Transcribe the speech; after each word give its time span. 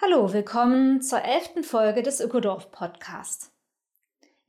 Hallo, 0.00 0.32
willkommen 0.32 1.02
zur 1.02 1.22
elften 1.22 1.64
Folge 1.64 2.02
des 2.02 2.20
Ökodorf 2.20 2.70
Podcast. 2.70 3.50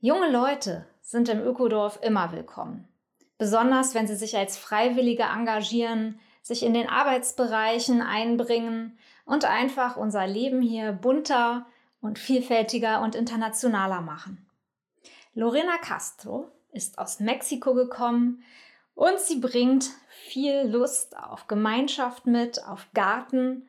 Junge 0.00 0.30
Leute 0.30 0.86
sind 1.00 1.28
im 1.28 1.40
Ökodorf 1.40 1.98
immer 2.02 2.30
willkommen. 2.32 2.86
Besonders 3.38 3.94
wenn 3.94 4.06
sie 4.06 4.16
sich 4.16 4.36
als 4.36 4.56
Freiwillige 4.56 5.24
engagieren, 5.24 6.20
sich 6.42 6.62
in 6.62 6.74
den 6.74 6.88
Arbeitsbereichen 6.88 8.00
einbringen 8.00 8.98
und 9.24 9.44
einfach 9.44 9.96
unser 9.96 10.26
Leben 10.26 10.62
hier 10.62 10.92
bunter 10.92 11.66
und 12.00 12.18
vielfältiger 12.18 13.00
und 13.02 13.14
internationaler 13.14 14.02
machen. 14.02 14.46
Lorena 15.34 15.78
Castro 15.78 16.50
ist 16.70 16.98
aus 16.98 17.18
Mexiko 17.18 17.74
gekommen 17.74 18.44
und 18.96 19.20
sie 19.20 19.38
bringt 19.38 19.90
viel 20.08 20.62
Lust 20.62 21.16
auf 21.16 21.46
Gemeinschaft 21.46 22.26
mit, 22.26 22.64
auf 22.64 22.88
Garten 22.94 23.68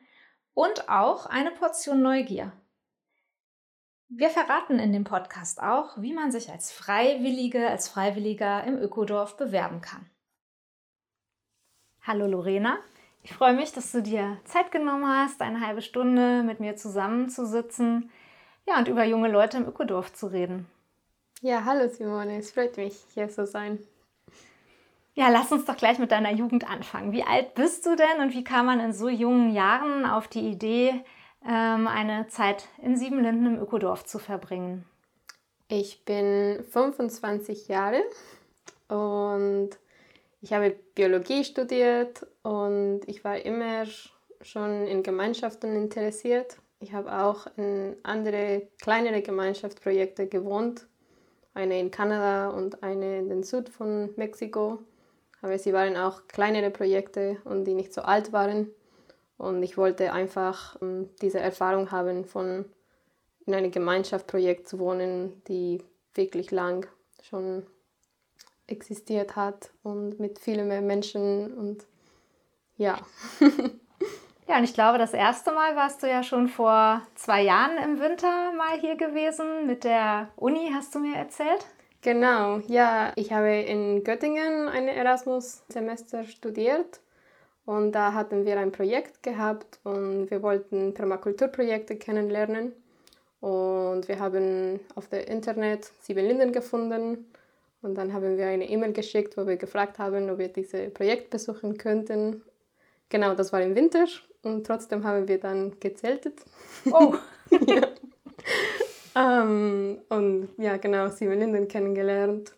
und 0.54 0.88
auch 0.88 1.26
eine 1.26 1.52
Portion 1.52 2.02
Neugier. 2.02 2.50
Wir 4.08 4.30
verraten 4.30 4.78
in 4.78 4.92
dem 4.92 5.04
Podcast 5.04 5.62
auch, 5.62 6.00
wie 6.00 6.14
man 6.14 6.32
sich 6.32 6.50
als 6.50 6.72
Freiwillige, 6.72 7.68
als 7.68 7.88
Freiwilliger 7.88 8.64
im 8.64 8.78
Ökodorf 8.78 9.36
bewerben 9.36 9.82
kann. 9.82 10.08
Hallo 12.00 12.26
Lorena, 12.26 12.78
ich 13.22 13.34
freue 13.34 13.52
mich, 13.52 13.72
dass 13.72 13.92
du 13.92 14.02
dir 14.02 14.38
Zeit 14.44 14.72
genommen 14.72 15.06
hast, 15.06 15.42
eine 15.42 15.60
halbe 15.60 15.82
Stunde 15.82 16.42
mit 16.42 16.58
mir 16.58 16.74
zusammenzusitzen 16.76 18.10
ja, 18.66 18.78
und 18.78 18.88
über 18.88 19.04
junge 19.04 19.30
Leute 19.30 19.58
im 19.58 19.68
Ökodorf 19.68 20.14
zu 20.14 20.28
reden. 20.28 20.66
Ja, 21.42 21.66
hallo 21.66 21.86
Simone, 21.90 22.38
es 22.38 22.50
freut 22.50 22.78
mich, 22.78 22.96
hier 23.12 23.28
zu 23.28 23.46
sein. 23.46 23.78
Ja, 25.18 25.30
lass 25.30 25.50
uns 25.50 25.64
doch 25.64 25.76
gleich 25.76 25.98
mit 25.98 26.12
deiner 26.12 26.32
Jugend 26.32 26.70
anfangen. 26.70 27.10
Wie 27.10 27.24
alt 27.24 27.56
bist 27.56 27.84
du 27.84 27.96
denn 27.96 28.20
und 28.22 28.32
wie 28.34 28.44
kam 28.44 28.66
man 28.66 28.78
in 28.78 28.92
so 28.92 29.08
jungen 29.08 29.52
Jahren 29.52 30.06
auf 30.06 30.28
die 30.28 30.48
Idee, 30.48 30.94
ähm, 31.44 31.88
eine 31.88 32.28
Zeit 32.28 32.68
in 32.80 32.96
Siebenlinden 32.96 33.56
im 33.56 33.60
Ökodorf 33.60 34.04
zu 34.04 34.20
verbringen? 34.20 34.84
Ich 35.66 36.04
bin 36.04 36.62
25 36.70 37.66
Jahre 37.66 38.00
und 38.86 39.70
ich 40.40 40.52
habe 40.52 40.76
Biologie 40.94 41.42
studiert 41.42 42.24
und 42.44 43.00
ich 43.08 43.24
war 43.24 43.44
immer 43.44 43.86
schon 44.40 44.86
in 44.86 45.02
Gemeinschaften 45.02 45.74
interessiert. 45.74 46.58
Ich 46.78 46.92
habe 46.92 47.12
auch 47.12 47.48
in 47.56 47.96
andere 48.04 48.68
kleinere 48.80 49.22
Gemeinschaftsprojekte 49.22 50.28
gewohnt 50.28 50.86
eine 51.54 51.80
in 51.80 51.90
Kanada 51.90 52.50
und 52.50 52.84
eine 52.84 53.18
in 53.18 53.28
den 53.28 53.42
Süd 53.42 53.68
von 53.68 54.10
Mexiko. 54.14 54.78
Aber 55.40 55.58
sie 55.58 55.72
waren 55.72 55.96
auch 55.96 56.26
kleinere 56.26 56.70
Projekte 56.70 57.38
und 57.44 57.64
die 57.64 57.74
nicht 57.74 57.92
so 57.92 58.02
alt 58.02 58.32
waren. 58.32 58.70
Und 59.36 59.62
ich 59.62 59.76
wollte 59.76 60.12
einfach 60.12 60.80
um, 60.80 61.14
diese 61.22 61.38
Erfahrung 61.38 61.90
haben, 61.90 62.24
von 62.24 62.64
in 63.46 63.54
einem 63.54 63.70
Gemeinschaftsprojekt 63.70 64.68
zu 64.68 64.78
wohnen, 64.78 65.42
die 65.48 65.82
wirklich 66.14 66.50
lang 66.50 66.86
schon 67.22 67.64
existiert 68.66 69.36
hat 69.36 69.70
und 69.82 70.20
mit 70.20 70.38
vielen 70.38 70.68
mehr 70.68 70.82
Menschen 70.82 71.54
und 71.54 71.86
ja. 72.76 72.98
Ja, 74.48 74.56
und 74.56 74.64
ich 74.64 74.72
glaube, 74.72 74.96
das 74.96 75.12
erste 75.12 75.52
Mal 75.52 75.76
warst 75.76 76.02
du 76.02 76.08
ja 76.08 76.22
schon 76.22 76.48
vor 76.48 77.02
zwei 77.14 77.42
Jahren 77.42 77.76
im 77.76 78.00
Winter 78.00 78.50
mal 78.52 78.80
hier 78.80 78.96
gewesen. 78.96 79.66
Mit 79.66 79.84
der 79.84 80.30
Uni 80.36 80.70
hast 80.72 80.94
du 80.94 81.00
mir 81.00 81.16
erzählt. 81.16 81.66
Genau, 82.02 82.58
ja. 82.68 83.12
Ich 83.16 83.32
habe 83.32 83.50
in 83.62 84.04
Göttingen 84.04 84.68
ein 84.68 84.86
Erasmus-Semester 84.88 86.24
studiert 86.24 87.00
und 87.66 87.92
da 87.92 88.14
hatten 88.14 88.46
wir 88.46 88.58
ein 88.58 88.72
Projekt 88.72 89.22
gehabt 89.22 89.80
und 89.84 90.30
wir 90.30 90.42
wollten 90.42 90.94
Permakulturprojekte 90.94 91.96
kennenlernen. 91.96 92.72
Und 93.40 94.08
wir 94.08 94.20
haben 94.20 94.80
auf 94.96 95.08
der 95.08 95.28
Internet 95.28 95.92
sieben 96.00 96.26
Linden 96.26 96.52
gefunden 96.52 97.26
und 97.82 97.96
dann 97.96 98.12
haben 98.12 98.36
wir 98.38 98.46
eine 98.46 98.68
E-Mail 98.70 98.92
geschickt, 98.94 99.36
wo 99.36 99.46
wir 99.46 99.56
gefragt 99.56 99.98
haben, 99.98 100.30
ob 100.30 100.38
wir 100.38 100.48
dieses 100.48 100.92
Projekt 100.94 101.30
besuchen 101.30 101.78
könnten. 101.78 102.42
Genau, 103.10 103.34
das 103.34 103.52
war 103.52 103.62
im 103.62 103.74
Winter 103.76 104.06
und 104.42 104.66
trotzdem 104.66 105.04
haben 105.04 105.28
wir 105.28 105.40
dann 105.40 105.78
gezeltet. 105.80 106.40
Oh! 106.90 107.14
ja. 107.66 107.82
Ähm, 109.18 109.98
und 110.08 110.48
ja, 110.58 110.76
genau, 110.76 111.08
Simon 111.08 111.38
Linden 111.38 111.68
kennengelernt. 111.68 112.52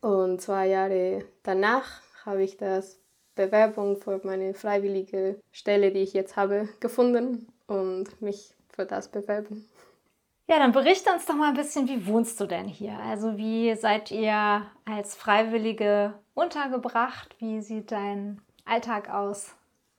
Und 0.00 0.40
zwei 0.40 0.68
Jahre 0.68 1.24
danach 1.42 2.02
habe 2.24 2.42
ich 2.42 2.56
das 2.56 3.00
Bewerbung 3.34 3.96
für 3.96 4.20
meine 4.24 4.54
freiwillige 4.54 5.40
Stelle, 5.50 5.90
die 5.90 6.00
ich 6.00 6.12
jetzt 6.12 6.36
habe, 6.36 6.68
gefunden 6.80 7.48
und 7.66 8.20
mich 8.20 8.54
für 8.68 8.84
das 8.84 9.08
bewerben. 9.08 9.68
Ja, 10.48 10.58
dann 10.58 10.72
berichte 10.72 11.10
uns 11.12 11.24
doch 11.24 11.34
mal 11.34 11.48
ein 11.48 11.56
bisschen, 11.56 11.88
wie 11.88 12.06
wohnst 12.06 12.38
du 12.40 12.46
denn 12.46 12.66
hier? 12.66 12.98
Also 12.98 13.38
wie 13.38 13.74
seid 13.74 14.10
ihr 14.10 14.66
als 14.84 15.14
Freiwillige 15.14 16.14
untergebracht? 16.34 17.34
Wie 17.38 17.62
sieht 17.62 17.90
dein 17.90 18.40
Alltag 18.64 19.08
aus? 19.08 19.54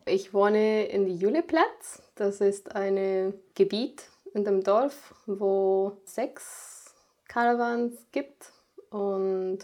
Ich 0.05 0.33
wohne 0.33 0.85
in 0.85 1.05
die 1.05 1.15
Juleplatz. 1.15 2.03
Das 2.15 2.41
ist 2.41 2.75
ein 2.75 3.33
Gebiet 3.55 4.03
in 4.33 4.43
dem 4.43 4.63
Dorf, 4.63 5.13
wo 5.25 5.97
sechs 6.05 6.93
Caravans 7.27 7.93
gibt 8.11 8.51
und 8.89 9.59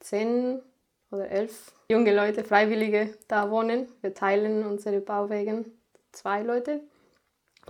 zehn 0.00 0.62
oder 1.10 1.28
elf 1.28 1.72
junge 1.88 2.14
Leute, 2.14 2.44
Freiwillige 2.44 3.14
da 3.28 3.50
wohnen. 3.50 3.88
Wir 4.00 4.14
teilen 4.14 4.64
unsere 4.66 5.00
Bauwagen. 5.00 5.64
Zwei 6.12 6.42
Leute 6.42 6.80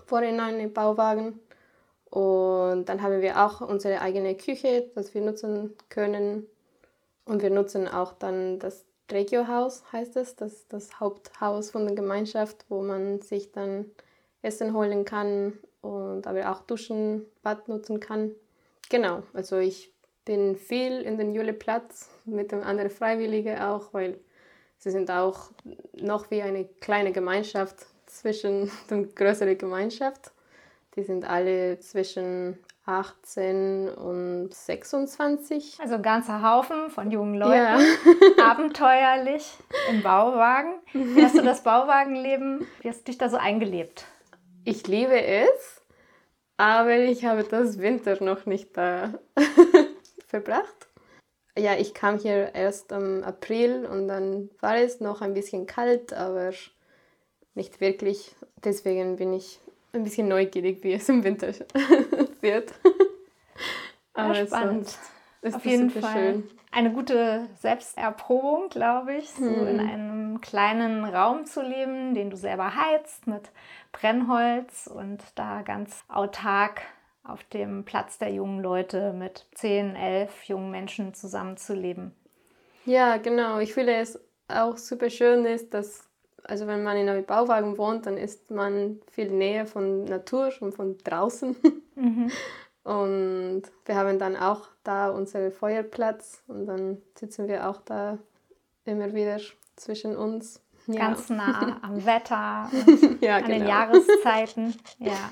vorhin 0.06 0.40
einen 0.40 0.72
Bauwagen. 0.72 1.40
Und 2.10 2.86
dann 2.86 3.02
haben 3.02 3.20
wir 3.20 3.44
auch 3.44 3.60
unsere 3.60 4.00
eigene 4.00 4.36
Küche, 4.36 4.90
das 4.94 5.14
wir 5.14 5.22
nutzen 5.22 5.76
können. 5.88 6.46
Und 7.24 7.42
wir 7.42 7.50
nutzen 7.50 7.88
auch 7.88 8.12
dann 8.12 8.58
das 8.58 8.84
Regio-Haus 9.10 9.84
heißt 9.92 10.16
es, 10.16 10.36
das 10.36 10.66
das 10.68 10.98
Haupthaus 10.98 11.70
von 11.70 11.86
der 11.86 11.94
Gemeinschaft, 11.94 12.64
wo 12.68 12.82
man 12.82 13.20
sich 13.20 13.52
dann 13.52 13.90
Essen 14.42 14.74
holen 14.74 15.04
kann 15.04 15.58
und 15.86 16.26
aber 16.26 16.50
auch 16.50 16.62
Duschen, 16.62 17.26
Bad 17.42 17.68
nutzen 17.68 18.00
kann. 18.00 18.32
Genau, 18.88 19.22
also 19.32 19.58
ich 19.58 19.92
bin 20.24 20.56
viel 20.56 21.00
in 21.00 21.18
den 21.18 21.34
Juleplatz 21.34 22.10
mit 22.24 22.52
den 22.52 22.62
anderen 22.62 22.90
Freiwilligen 22.90 23.58
auch, 23.58 23.94
weil 23.94 24.18
sie 24.78 24.90
sind 24.90 25.10
auch 25.10 25.50
noch 25.94 26.30
wie 26.30 26.42
eine 26.42 26.66
kleine 26.80 27.12
Gemeinschaft 27.12 27.86
zwischen 28.06 28.70
der 28.90 29.04
größeren 29.04 29.56
Gemeinschaft. 29.56 30.32
Die 30.96 31.02
sind 31.02 31.28
alle 31.28 31.78
zwischen 31.80 32.58
18 32.86 33.88
und 33.88 34.54
26. 34.54 35.78
Also 35.80 35.96
ein 35.96 36.02
ganzer 36.02 36.40
Haufen 36.42 36.88
von 36.90 37.10
jungen 37.10 37.34
Leuten. 37.34 37.54
Ja. 37.54 37.78
Abenteuerlich 38.50 39.58
im 39.90 40.02
Bauwagen. 40.02 40.74
Wie 40.92 41.22
hast 41.22 41.36
du 41.36 41.42
das 41.42 41.62
Bauwagenleben, 41.62 42.66
wie 42.80 42.88
hast 42.88 43.00
du 43.00 43.04
dich 43.06 43.18
da 43.18 43.28
so 43.28 43.36
eingelebt? 43.36 44.06
Ich 44.64 44.86
liebe 44.86 45.20
es, 45.20 45.75
aber 46.56 46.98
ich 46.98 47.24
habe 47.24 47.44
das 47.44 47.78
Winter 47.78 48.22
noch 48.22 48.46
nicht 48.46 48.76
da 48.76 49.14
verbracht. 50.26 50.88
Ja, 51.58 51.74
ich 51.74 51.94
kam 51.94 52.18
hier 52.18 52.54
erst 52.54 52.92
im 52.92 53.24
April 53.24 53.86
und 53.86 54.08
dann 54.08 54.50
war 54.60 54.76
es 54.76 55.00
noch 55.00 55.22
ein 55.22 55.32
bisschen 55.32 55.66
kalt, 55.66 56.12
aber 56.12 56.52
nicht 57.54 57.80
wirklich. 57.80 58.34
Deswegen 58.62 59.16
bin 59.16 59.32
ich 59.32 59.58
ein 59.92 60.04
bisschen 60.04 60.28
neugierig, 60.28 60.84
wie 60.84 60.92
es 60.92 61.08
im 61.08 61.24
Winter 61.24 61.48
wird. 62.40 62.74
Aber 64.12 64.34
ja, 64.34 64.46
spannend. 64.46 64.98
Auf 65.42 65.64
jeden 65.64 65.90
Fall 65.90 66.12
schön. 66.12 66.50
eine 66.72 66.92
gute 66.92 67.46
Selbsterprobung, 67.60 68.68
glaube 68.68 69.14
ich, 69.14 69.30
so 69.30 69.44
hm. 69.44 69.66
in 69.68 69.80
einem 69.80 70.25
kleinen 70.40 71.04
Raum 71.04 71.44
zu 71.44 71.62
leben, 71.62 72.14
den 72.14 72.30
du 72.30 72.36
selber 72.36 72.74
heizt 72.74 73.26
mit 73.26 73.50
Brennholz 73.92 74.86
und 74.86 75.22
da 75.34 75.62
ganz 75.62 76.04
autark 76.08 76.82
auf 77.24 77.42
dem 77.44 77.84
Platz 77.84 78.18
der 78.18 78.32
jungen 78.32 78.62
Leute 78.62 79.12
mit 79.12 79.46
10, 79.54 79.96
11 79.96 80.44
jungen 80.44 80.70
Menschen 80.70 81.14
zusammenzuleben. 81.14 82.14
Ja, 82.84 83.16
genau. 83.16 83.58
Ich 83.58 83.74
fühle 83.74 83.96
es 83.96 84.20
auch 84.48 84.76
super 84.76 85.10
schön 85.10 85.44
ist, 85.44 85.74
dass, 85.74 86.04
also 86.44 86.66
wenn 86.66 86.84
man 86.84 86.96
in 86.96 87.08
einem 87.08 87.24
Bauwagen 87.24 87.78
wohnt, 87.78 88.06
dann 88.06 88.16
ist 88.16 88.50
man 88.50 89.00
viel 89.10 89.30
näher 89.30 89.66
von 89.66 90.04
Natur 90.04 90.52
und 90.60 90.72
von 90.74 90.98
draußen. 90.98 91.56
Mhm. 91.98 92.30
Und 92.84 93.62
wir 93.86 93.94
haben 93.96 94.18
dann 94.18 94.36
auch 94.36 94.68
da 94.84 95.08
unseren 95.08 95.50
Feuerplatz 95.50 96.42
und 96.46 96.66
dann 96.66 97.00
sitzen 97.18 97.48
wir 97.48 97.70
auch 97.70 97.80
da 97.80 98.18
immer 98.84 99.14
wieder 99.14 99.38
zwischen 99.76 100.16
uns. 100.16 100.62
Ja. 100.86 101.00
Ganz 101.00 101.30
nah 101.30 101.78
am 101.82 102.04
Wetter 102.04 102.70
und 102.86 103.22
ja, 103.22 103.36
an 103.36 103.44
genau. 103.44 103.58
den 103.58 103.66
Jahreszeiten. 103.66 104.74
Ja, 104.98 105.30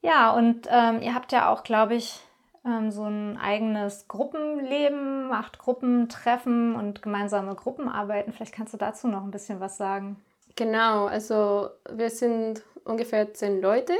ja 0.00 0.32
und 0.32 0.66
ähm, 0.70 1.00
ihr 1.02 1.14
habt 1.14 1.32
ja 1.32 1.52
auch, 1.52 1.62
glaube 1.62 1.94
ich, 1.94 2.20
ähm, 2.64 2.90
so 2.90 3.04
ein 3.04 3.38
eigenes 3.38 4.06
Gruppenleben, 4.08 5.28
macht 5.28 5.58
Gruppentreffen 5.58 6.76
und 6.76 7.02
gemeinsame 7.02 7.54
Gruppenarbeiten. 7.54 8.32
Vielleicht 8.32 8.54
kannst 8.54 8.72
du 8.74 8.78
dazu 8.78 9.08
noch 9.08 9.22
ein 9.22 9.30
bisschen 9.30 9.60
was 9.60 9.76
sagen. 9.76 10.22
Genau, 10.56 11.06
also 11.06 11.70
wir 11.90 12.10
sind 12.10 12.62
ungefähr 12.84 13.32
zehn 13.32 13.60
Leute. 13.60 13.94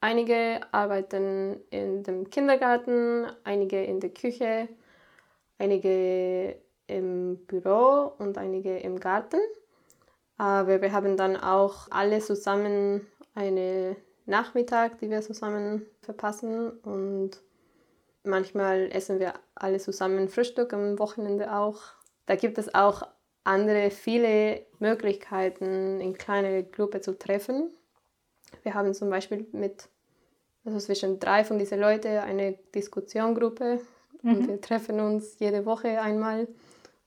Einige 0.00 0.60
arbeiten 0.72 1.60
in 1.70 2.02
dem 2.02 2.28
Kindergarten, 2.28 3.26
einige 3.44 3.82
in 3.84 4.00
der 4.00 4.10
Küche, 4.10 4.68
einige 5.58 6.58
im 6.86 7.38
Büro 7.46 8.12
und 8.18 8.38
einige 8.38 8.78
im 8.78 9.00
Garten. 9.00 9.40
Aber 10.36 10.82
wir 10.82 10.92
haben 10.92 11.16
dann 11.16 11.36
auch 11.36 11.88
alle 11.90 12.20
zusammen 12.20 13.06
eine 13.34 13.96
Nachmittag, 14.26 14.98
die 14.98 15.10
wir 15.10 15.22
zusammen 15.22 15.86
verpassen 16.02 16.70
und 16.70 17.40
Manchmal 18.24 18.88
essen 18.90 19.20
wir 19.20 19.34
alle 19.54 19.78
zusammen 19.78 20.30
Frühstück 20.30 20.72
am 20.72 20.98
Wochenende 20.98 21.54
auch. 21.54 21.82
Da 22.24 22.36
gibt 22.36 22.56
es 22.56 22.74
auch 22.74 23.02
andere 23.44 23.90
viele 23.90 24.64
Möglichkeiten, 24.78 26.00
in 26.00 26.16
kleinere 26.16 26.64
Gruppe 26.64 27.02
zu 27.02 27.18
treffen. 27.18 27.70
Wir 28.62 28.72
haben 28.72 28.94
zum 28.94 29.10
Beispiel 29.10 29.46
mit 29.52 29.90
also 30.64 30.78
zwischen 30.78 31.20
drei 31.20 31.44
von 31.44 31.58
diesen 31.58 31.78
Leuten 31.78 32.16
eine 32.16 32.54
Diskussiongruppe 32.74 33.80
mhm. 34.22 34.30
und 34.30 34.48
wir 34.48 34.60
treffen 34.62 34.98
uns 35.00 35.38
jede 35.38 35.66
Woche 35.66 36.00
einmal, 36.00 36.48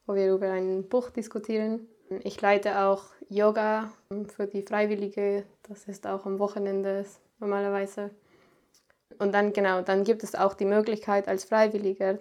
wo 0.07 0.15
wir 0.15 0.33
über 0.33 0.49
ein 0.49 0.87
Buch 0.89 1.11
diskutieren. 1.11 1.87
Ich 2.23 2.41
leite 2.41 2.79
auch 2.79 3.03
Yoga 3.29 3.91
für 4.35 4.47
die 4.47 4.63
Freiwillige, 4.63 5.43
das 5.63 5.87
ist 5.87 6.07
auch 6.07 6.25
am 6.25 6.39
Wochenende 6.39 7.05
normalerweise. 7.39 8.09
Und 9.19 9.33
dann 9.33 9.53
genau, 9.53 9.81
dann 9.81 10.03
gibt 10.03 10.23
es 10.23 10.35
auch 10.35 10.53
die 10.53 10.65
Möglichkeit 10.65 11.27
als 11.27 11.43
Freiwilliger, 11.43 12.19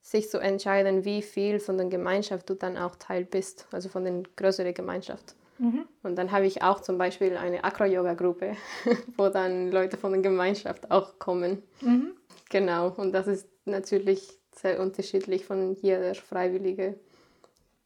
sich 0.00 0.30
zu 0.30 0.38
entscheiden, 0.38 1.04
wie 1.04 1.20
viel 1.20 1.58
von 1.58 1.76
der 1.76 1.88
Gemeinschaft 1.88 2.48
du 2.48 2.54
dann 2.54 2.76
auch 2.76 2.94
Teil 2.94 3.24
bist, 3.24 3.66
also 3.72 3.88
von 3.88 4.04
der 4.04 4.22
größeren 4.36 4.72
Gemeinschaft. 4.72 5.34
Mhm. 5.58 5.86
Und 6.02 6.16
dann 6.16 6.30
habe 6.30 6.46
ich 6.46 6.62
auch 6.62 6.80
zum 6.80 6.98
Beispiel 6.98 7.36
eine 7.36 7.64
Acro-Yoga-Gruppe, 7.64 8.56
wo 9.16 9.28
dann 9.28 9.72
Leute 9.72 9.96
von 9.96 10.12
der 10.12 10.22
Gemeinschaft 10.22 10.90
auch 10.90 11.18
kommen. 11.18 11.62
Mhm. 11.80 12.12
Genau, 12.50 12.90
und 12.96 13.12
das 13.12 13.26
ist 13.26 13.48
natürlich 13.64 14.38
sehr 14.54 14.80
unterschiedlich 14.80 15.44
von 15.44 15.74
jeder 15.74 16.14
Freiwillige, 16.14 16.94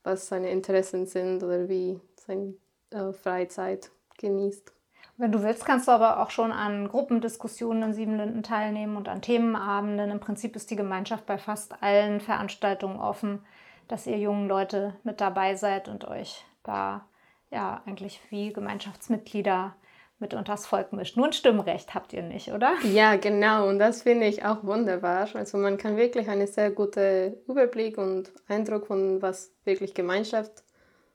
was 0.02 0.28
seine 0.28 0.50
Interessen 0.50 1.06
sind 1.06 1.42
oder 1.42 1.68
wie 1.68 2.00
seine 2.16 2.54
äh, 2.90 3.12
Freizeit 3.12 3.90
genießt. 4.18 4.72
Wenn 5.16 5.32
du 5.32 5.42
willst, 5.42 5.66
kannst 5.66 5.86
du 5.86 5.92
aber 5.92 6.20
auch 6.20 6.30
schon 6.30 6.50
an 6.50 6.88
Gruppendiskussionen 6.88 7.82
in 7.82 7.94
Siebenlinden 7.94 8.42
teilnehmen 8.42 8.96
und 8.96 9.08
an 9.08 9.20
Themenabenden. 9.20 10.10
Im 10.10 10.20
Prinzip 10.20 10.56
ist 10.56 10.70
die 10.70 10.76
Gemeinschaft 10.76 11.26
bei 11.26 11.36
fast 11.36 11.82
allen 11.82 12.20
Veranstaltungen 12.20 12.98
offen, 12.98 13.44
dass 13.86 14.06
ihr 14.06 14.18
jungen 14.18 14.48
Leute 14.48 14.96
mit 15.02 15.20
dabei 15.20 15.56
seid 15.56 15.88
und 15.88 16.06
euch 16.06 16.44
da 16.62 17.04
ja 17.50 17.82
eigentlich 17.84 18.20
wie 18.30 18.52
Gemeinschaftsmitglieder 18.52 19.74
mit 20.20 20.34
unters 20.34 20.66
Volk 20.66 20.92
mischt. 20.92 21.16
Nur 21.16 21.26
ein 21.26 21.32
Stimmrecht 21.32 21.94
habt 21.94 22.12
ihr 22.12 22.22
nicht, 22.22 22.52
oder? 22.52 22.74
Ja, 22.84 23.16
genau. 23.16 23.68
Und 23.68 23.78
das 23.78 24.02
finde 24.02 24.26
ich 24.26 24.44
auch 24.44 24.62
wunderbar. 24.62 25.28
Also 25.34 25.58
man 25.58 25.76
kann 25.76 25.96
wirklich 25.96 26.28
einen 26.28 26.46
sehr 26.46 26.70
guten 26.70 27.34
Überblick 27.48 27.98
und 27.98 28.30
Eindruck 28.46 28.86
von 28.86 29.20
was 29.20 29.52
wirklich 29.64 29.94
Gemeinschaft, 29.94 30.62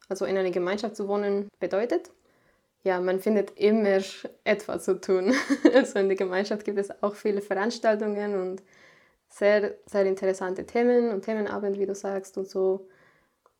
also 0.09 0.25
in 0.25 0.37
einer 0.37 0.51
Gemeinschaft 0.51 0.95
zu 0.95 1.07
wohnen, 1.07 1.47
bedeutet 1.59 2.11
ja, 2.85 3.01
man 3.01 3.19
findet 3.19 3.59
immer 3.59 3.99
etwas 4.43 4.85
zu 4.85 5.01
tun. 5.01 5.33
also 5.73 5.99
in 5.99 6.07
der 6.07 6.15
Gemeinschaft 6.15 6.63
gibt 6.63 6.77
es 6.77 7.03
auch 7.03 7.15
viele 7.15 7.41
Veranstaltungen 7.41 8.39
und 8.39 8.63
sehr, 9.27 9.73
sehr 9.87 10.05
interessante 10.05 10.65
Themen 10.65 11.09
und 11.09 11.25
Themenabend, 11.25 11.79
wie 11.79 11.87
du 11.87 11.95
sagst 11.95 12.37
und 12.37 12.47
so. 12.47 12.87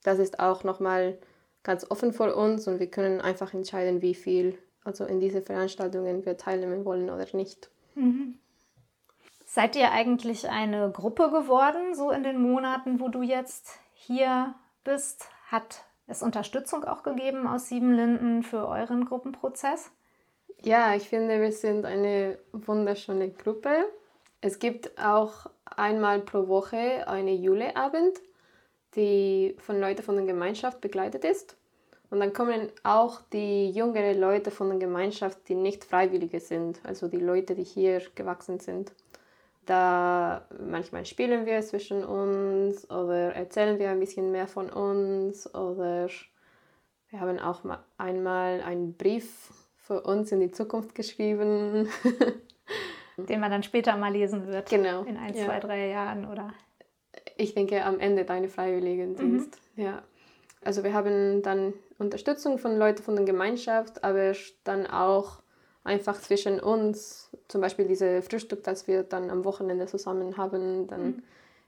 Das 0.04 0.20
ist 0.20 0.40
auch 0.40 0.64
nochmal 0.64 1.18
ganz 1.64 1.90
offen 1.90 2.14
für 2.14 2.36
uns 2.36 2.68
und 2.68 2.80
wir 2.80 2.90
können 2.92 3.20
einfach 3.20 3.56
entscheiden, 3.56 4.04
wie 4.04 4.14
viel 4.14 4.60
also 4.86 5.04
in 5.04 5.20
diese 5.20 5.42
Veranstaltungen 5.42 6.26
wir 6.26 6.38
teilnehmen 6.38 6.86
wollen 6.86 7.10
oder 7.10 7.26
nicht. 7.34 7.70
Mhm. 7.96 8.40
Seid 9.44 9.76
ihr 9.76 9.92
eigentlich 9.92 10.50
eine 10.50 10.90
Gruppe 10.92 11.30
geworden, 11.30 11.96
so 11.96 12.12
in 12.12 12.24
den 12.24 12.42
Monaten, 12.42 13.00
wo 13.00 13.10
du 13.10 13.22
jetzt 13.22 13.80
hier 13.94 14.56
bist? 14.84 15.30
Hat 15.48 15.84
es 16.08 16.22
Unterstützung 16.22 16.84
auch 16.86 17.04
gegeben 17.04 17.48
aus 17.48 17.68
Siebenlinden 17.68 18.44
für 18.44 18.68
euren 18.68 19.06
Gruppenprozess? 19.06 19.92
Ja, 20.62 20.96
ich 20.96 21.10
finde, 21.10 21.42
wir 21.42 21.52
sind 21.52 21.86
eine 21.86 22.40
wunderschöne 22.52 23.30
Gruppe. 23.30 23.86
Es 24.42 24.60
gibt 24.60 25.00
auch 25.00 25.48
einmal 25.66 26.20
pro 26.20 26.48
Woche 26.48 27.08
eine 27.08 27.34
Juleabend, 27.34 28.20
die 28.96 29.56
von 29.60 29.80
Leuten 29.80 30.04
von 30.04 30.16
der 30.16 30.26
Gemeinschaft 30.26 30.82
begleitet 30.82 31.24
ist. 31.26 31.58
Und 32.10 32.19
dann 32.19 32.34
kommen 32.34 32.69
auch 32.84 33.22
die 33.34 33.69
jüngeren 33.72 34.19
Leute 34.19 34.52
von 34.52 34.69
der 34.69 34.80
Gemeinschaft, 34.80 35.48
die 35.48 35.56
nicht 35.56 35.84
Freiwillige 35.84 36.40
sind, 36.40 36.80
also 36.84 37.07
die 37.07 37.18
Leute, 37.18 37.56
die 37.56 37.63
hier 37.63 38.02
gewachsen 38.16 38.60
sind. 38.60 38.94
Da 39.66 40.48
manchmal 40.60 41.06
spielen 41.06 41.46
wir 41.46 41.62
zwischen 41.62 42.04
uns 42.04 42.90
oder 42.90 43.34
erzählen 43.34 43.80
wir 43.80 43.90
ein 43.90 44.00
bisschen 44.00 44.31
mehr 44.31 44.48
von 44.48 44.69
uns 44.69 45.52
oder 45.56 46.07
wir 47.10 47.19
haben 47.19 47.40
auch 47.40 47.63
mal 47.63 47.84
einmal 47.98 48.62
einen 48.62 48.96
Brief 48.96 49.51
für 49.78 50.01
uns 50.01 50.31
in 50.31 50.40
die 50.40 50.51
Zukunft 50.51 50.94
geschrieben. 50.94 51.90
Den 53.18 53.40
man 53.40 53.50
dann 53.50 53.63
später 53.63 53.96
mal 53.96 54.12
lesen 54.12 54.48
wird. 54.48 54.70
Genau. 54.70 55.03
In 55.03 55.18
ein, 55.18 55.34
ja. 55.34 55.46
zwei, 55.46 55.60
drei 55.60 55.88
Jahren, 55.88 56.25
oder? 56.25 56.53
Ich 57.38 57.53
denke 57.53 57.84
am 57.86 58.00
Ende 58.00 58.25
deine 58.25 58.50
Freiwilligendienst. 58.50 59.60
Mhm. 59.75 59.84
Ja. 59.84 60.03
Also 60.65 60.84
wir 60.84 60.93
haben 60.93 61.43
dann 61.43 61.74
Unterstützung 62.00 62.57
von 62.57 62.77
Leuten 62.77 63.03
von 63.03 63.15
der 63.15 63.24
Gemeinschaft, 63.24 64.03
aber 64.03 64.34
dann 64.63 64.88
auch 64.88 65.43
einfach 65.84 66.19
zwischen 66.19 66.60
uns, 66.60 67.29
zum 67.48 67.62
Beispiel 67.62 67.88
diese 67.88 68.24
Frühstück, 68.24 68.63
das 68.63 68.88
wir 68.88 69.03
dann 69.03 69.29
am 69.29 69.45
Wochenende 69.45 69.86
zusammen 69.86 70.38
haben, 70.38 70.88
dann 70.88 71.03
mhm. 71.03 71.24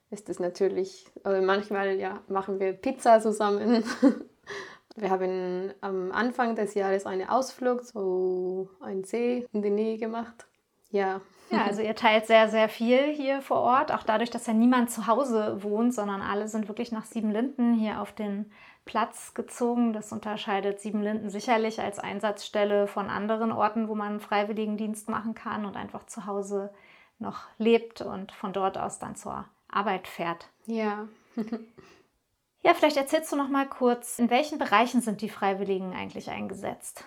ist 0.10 0.28
es 0.30 0.40
natürlich, 0.40 1.06
oder 1.24 1.42
manchmal 1.42 1.98
ja, 2.00 2.22
machen 2.28 2.60
wir 2.60 2.74
Pizza 2.74 3.22
zusammen. 3.22 3.84
wir 4.96 5.10
haben 5.12 5.72
am 5.82 6.12
Anfang 6.12 6.56
des 6.56 6.74
Jahres 6.74 7.06
einen 7.06 7.30
Ausflug 7.30 7.86
zu 7.86 8.68
einem 8.82 9.04
See 9.04 9.46
in 9.54 9.62
der 9.62 9.72
Nähe 9.72 10.00
gemacht. 10.00 10.48
Ja. 10.92 11.22
Ja, 11.50 11.64
also 11.64 11.82
ihr 11.82 11.96
teilt 11.96 12.28
sehr, 12.28 12.50
sehr 12.50 12.68
viel 12.68 13.14
hier 13.14 13.42
vor 13.42 13.62
Ort, 13.62 13.94
auch 13.94 14.04
dadurch, 14.04 14.30
dass 14.30 14.48
ja 14.48 14.54
niemand 14.54 14.92
zu 14.92 15.08
Hause 15.08 15.64
wohnt, 15.64 15.94
sondern 15.94 16.22
alle 16.22 16.50
sind 16.50 16.68
wirklich 16.68 16.92
nach 16.92 17.06
Siebenlinden 17.06 17.74
hier 17.74 18.02
auf 18.02 18.12
den 18.12 18.52
Platz 18.84 19.34
gezogen. 19.34 19.94
Das 19.94 20.12
unterscheidet 20.12 20.82
Siebenlinden 20.82 21.30
sicherlich 21.30 21.80
als 21.80 22.00
Einsatzstelle 22.00 22.88
von 22.88 23.10
anderen 23.10 23.54
Orten, 23.54 23.88
wo 23.88 23.96
man 23.96 24.20
Freiwilligendienst 24.20 25.08
machen 25.08 25.36
kann 25.36 25.66
und 25.66 25.78
einfach 25.78 26.06
zu 26.06 26.26
Hause 26.26 26.74
noch 27.20 27.44
lebt 27.58 28.02
und 28.02 28.34
von 28.34 28.52
dort 28.52 28.78
aus 28.78 29.00
dann 29.00 29.16
zur 29.16 29.46
Arbeit 29.70 30.08
fährt. 30.08 30.50
Ja. 30.66 31.08
ja, 32.62 32.74
vielleicht 32.74 32.98
erzählst 32.98 33.32
du 33.32 33.38
noch 33.38 33.50
mal 33.50 33.68
kurz, 33.68 34.20
in 34.20 34.30
welchen 34.30 34.58
Bereichen 34.58 35.00
sind 35.00 35.22
die 35.22 35.30
Freiwilligen 35.30 35.94
eigentlich 35.94 36.30
eingesetzt? 36.30 37.06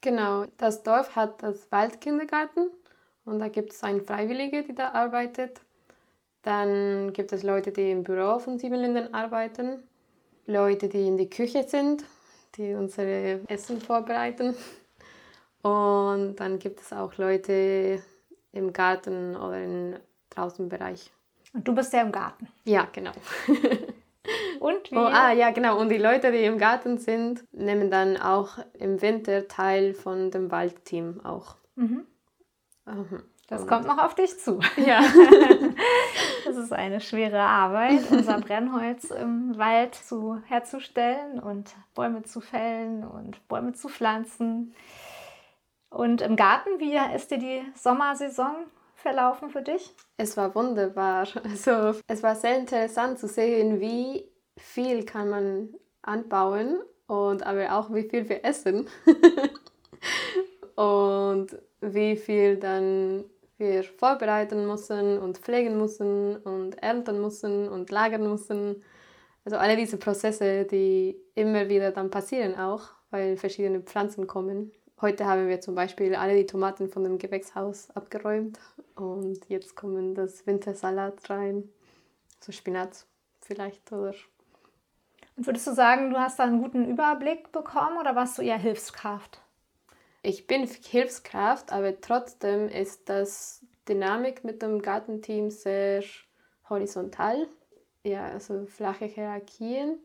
Genau, 0.00 0.46
das 0.56 0.84
Dorf 0.84 1.16
hat 1.16 1.42
das 1.42 1.70
Waldkindergarten 1.70 2.70
und 3.28 3.38
da 3.38 3.48
gibt 3.48 3.72
es 3.72 3.82
einen 3.82 4.00
Freiwillige, 4.02 4.62
die 4.62 4.74
da 4.74 4.90
arbeitet. 4.90 5.60
Dann 6.42 7.12
gibt 7.12 7.32
es 7.32 7.42
Leute, 7.42 7.72
die 7.72 7.90
im 7.90 8.04
Büro 8.04 8.38
von 8.38 8.58
Siebenlinden 8.58 9.12
arbeiten 9.12 9.82
Leute, 10.48 10.88
die 10.88 11.06
in 11.06 11.18
der 11.18 11.26
Küche 11.26 11.64
sind, 11.64 12.04
die 12.56 12.72
unsere 12.72 13.40
Essen 13.48 13.80
vorbereiten. 13.80 14.56
Und 15.62 16.36
dann 16.36 16.58
gibt 16.58 16.80
es 16.80 16.92
auch 16.92 17.16
Leute 17.18 18.02
im 18.52 18.72
Garten 18.72 19.36
oder 19.36 19.62
im 19.62 19.96
Draußenbereich. 20.30 21.12
Und 21.52 21.68
du 21.68 21.74
bist 21.74 21.92
ja 21.92 22.00
im 22.00 22.12
Garten. 22.12 22.48
Ja, 22.64 22.88
genau. 22.90 23.12
Und 24.60 24.90
wie? 24.90 24.96
Oh, 24.96 25.00
ah, 25.00 25.32
ja, 25.32 25.50
genau. 25.50 25.78
Und 25.78 25.90
die 25.90 25.98
Leute, 25.98 26.32
die 26.32 26.44
im 26.44 26.58
Garten 26.58 26.98
sind, 26.98 27.44
nehmen 27.52 27.90
dann 27.90 28.16
auch 28.16 28.58
im 28.72 29.00
Winter 29.02 29.48
teil 29.48 29.94
von 29.94 30.30
dem 30.30 30.50
Waldteam 30.50 31.20
auch. 31.24 31.56
Mhm. 31.76 32.06
Das 33.48 33.66
kommt 33.66 33.86
noch 33.86 33.98
auf 33.98 34.14
dich 34.14 34.38
zu. 34.38 34.60
Ja. 34.76 35.00
das 36.44 36.56
ist 36.56 36.72
eine 36.72 37.00
schwere 37.00 37.40
Arbeit, 37.40 38.10
unser 38.10 38.40
Brennholz 38.40 39.10
im 39.10 39.56
Wald 39.56 39.94
zu, 39.94 40.40
herzustellen 40.46 41.40
und 41.40 41.74
Bäume 41.94 42.22
zu 42.22 42.40
fällen 42.40 43.04
und 43.04 43.46
Bäume 43.48 43.72
zu 43.72 43.88
pflanzen. 43.88 44.74
Und 45.90 46.20
im 46.20 46.36
Garten, 46.36 46.78
wie 46.78 46.98
ist 47.14 47.30
dir 47.30 47.38
die 47.38 47.62
Sommersaison 47.74 48.54
verlaufen 48.94 49.48
für 49.48 49.62
dich? 49.62 49.94
Es 50.18 50.36
war 50.36 50.54
wunderbar. 50.54 51.26
Also, 51.44 51.98
es 52.06 52.22
war 52.22 52.36
sehr 52.36 52.58
interessant 52.58 53.18
zu 53.18 53.26
sehen, 53.26 53.80
wie 53.80 54.30
viel 54.58 55.04
kann 55.04 55.30
man 55.30 55.68
anbauen 56.02 56.78
und 57.06 57.46
aber 57.46 57.72
auch 57.72 57.92
wie 57.94 58.08
viel 58.08 58.28
wir 58.28 58.44
essen 58.44 58.88
und 60.74 61.58
wie 61.80 62.16
viel 62.16 62.56
dann 62.56 63.24
wir 63.58 63.82
vorbereiten 63.82 64.66
müssen 64.66 65.18
und 65.18 65.38
pflegen 65.38 65.78
müssen 65.78 66.36
und 66.36 66.80
ernten 66.82 67.20
müssen 67.20 67.68
und 67.68 67.90
lagern 67.90 68.28
müssen. 68.28 68.82
Also 69.44 69.56
alle 69.58 69.76
diese 69.76 69.96
Prozesse, 69.96 70.64
die 70.64 71.16
immer 71.34 71.68
wieder 71.68 71.90
dann 71.90 72.10
passieren 72.10 72.56
auch, 72.56 72.82
weil 73.10 73.36
verschiedene 73.36 73.80
Pflanzen 73.80 74.26
kommen. 74.26 74.70
Heute 75.00 75.26
haben 75.26 75.48
wir 75.48 75.60
zum 75.60 75.74
Beispiel 75.74 76.14
alle 76.14 76.36
die 76.36 76.46
Tomaten 76.46 76.88
von 76.88 77.04
dem 77.04 77.18
Gewächshaus 77.18 77.90
abgeräumt 77.90 78.58
und 78.96 79.48
jetzt 79.48 79.76
kommen 79.76 80.14
das 80.14 80.46
Wintersalat 80.46 81.30
rein, 81.30 81.68
so 82.40 82.52
Spinat 82.52 83.06
vielleicht 83.40 83.92
oder. 83.92 84.14
Und 85.36 85.46
würdest 85.46 85.68
du 85.68 85.72
sagen, 85.72 86.10
du 86.10 86.18
hast 86.18 86.40
da 86.40 86.44
einen 86.44 86.60
guten 86.60 86.84
Überblick 86.84 87.52
bekommen 87.52 87.98
oder 87.98 88.16
warst 88.16 88.38
du 88.38 88.42
eher 88.42 88.58
Hilfskraft? 88.58 89.40
Ich 90.22 90.46
bin 90.46 90.66
Hilfskraft, 90.66 91.72
aber 91.72 92.00
trotzdem 92.00 92.68
ist 92.68 93.08
das 93.08 93.64
Dynamik 93.88 94.44
mit 94.44 94.62
dem 94.62 94.82
Gartenteam 94.82 95.50
sehr 95.50 96.02
horizontal. 96.68 97.46
Ja, 98.04 98.26
also 98.26 98.66
flache 98.66 99.06
Hierarchien. 99.06 99.98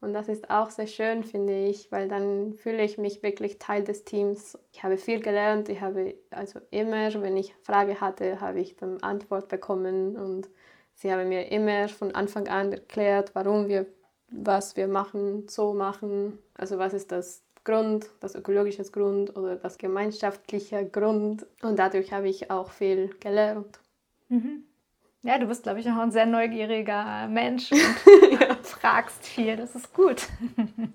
Und 0.00 0.14
das 0.14 0.28
ist 0.28 0.50
auch 0.50 0.70
sehr 0.70 0.88
schön, 0.88 1.22
finde 1.22 1.66
ich, 1.66 1.92
weil 1.92 2.08
dann 2.08 2.54
fühle 2.54 2.82
ich 2.82 2.98
mich 2.98 3.22
wirklich 3.22 3.60
Teil 3.60 3.84
des 3.84 4.04
Teams. 4.04 4.58
Ich 4.72 4.82
habe 4.82 4.96
viel 4.96 5.20
gelernt. 5.20 5.68
Ich 5.68 5.80
habe 5.80 6.16
also 6.30 6.60
immer, 6.70 7.12
wenn 7.22 7.36
ich 7.36 7.54
Frage 7.62 8.00
hatte, 8.00 8.40
habe 8.40 8.60
ich 8.60 8.74
dann 8.76 9.00
Antwort 9.02 9.48
bekommen 9.48 10.16
und 10.16 10.48
sie 10.94 11.12
haben 11.12 11.28
mir 11.28 11.52
immer 11.52 11.88
von 11.88 12.14
Anfang 12.16 12.48
an 12.48 12.72
erklärt, 12.72 13.34
warum 13.34 13.68
wir 13.68 13.86
was 14.32 14.76
wir 14.76 14.88
machen, 14.88 15.46
so 15.48 15.74
machen. 15.74 16.38
Also 16.54 16.78
was 16.78 16.94
ist 16.94 17.12
das 17.12 17.42
Grund, 17.64 18.10
das 18.20 18.34
ökologische 18.34 18.82
Grund 18.84 19.36
oder 19.36 19.56
das 19.56 19.78
gemeinschaftliche 19.78 20.84
Grund. 20.88 21.46
Und 21.62 21.78
dadurch 21.78 22.12
habe 22.12 22.28
ich 22.28 22.50
auch 22.50 22.70
viel 22.70 23.08
gelernt. 23.20 23.78
Mhm. 24.28 24.64
Ja, 25.22 25.38
du 25.38 25.46
bist, 25.46 25.62
glaube 25.62 25.78
ich, 25.78 25.88
auch 25.88 25.98
ein 25.98 26.10
sehr 26.10 26.26
neugieriger 26.26 27.28
Mensch 27.28 27.70
und 27.72 28.40
ja. 28.40 28.54
fragst 28.62 29.24
viel. 29.24 29.56
Das 29.56 29.76
ist 29.76 29.94
gut. 29.94 30.26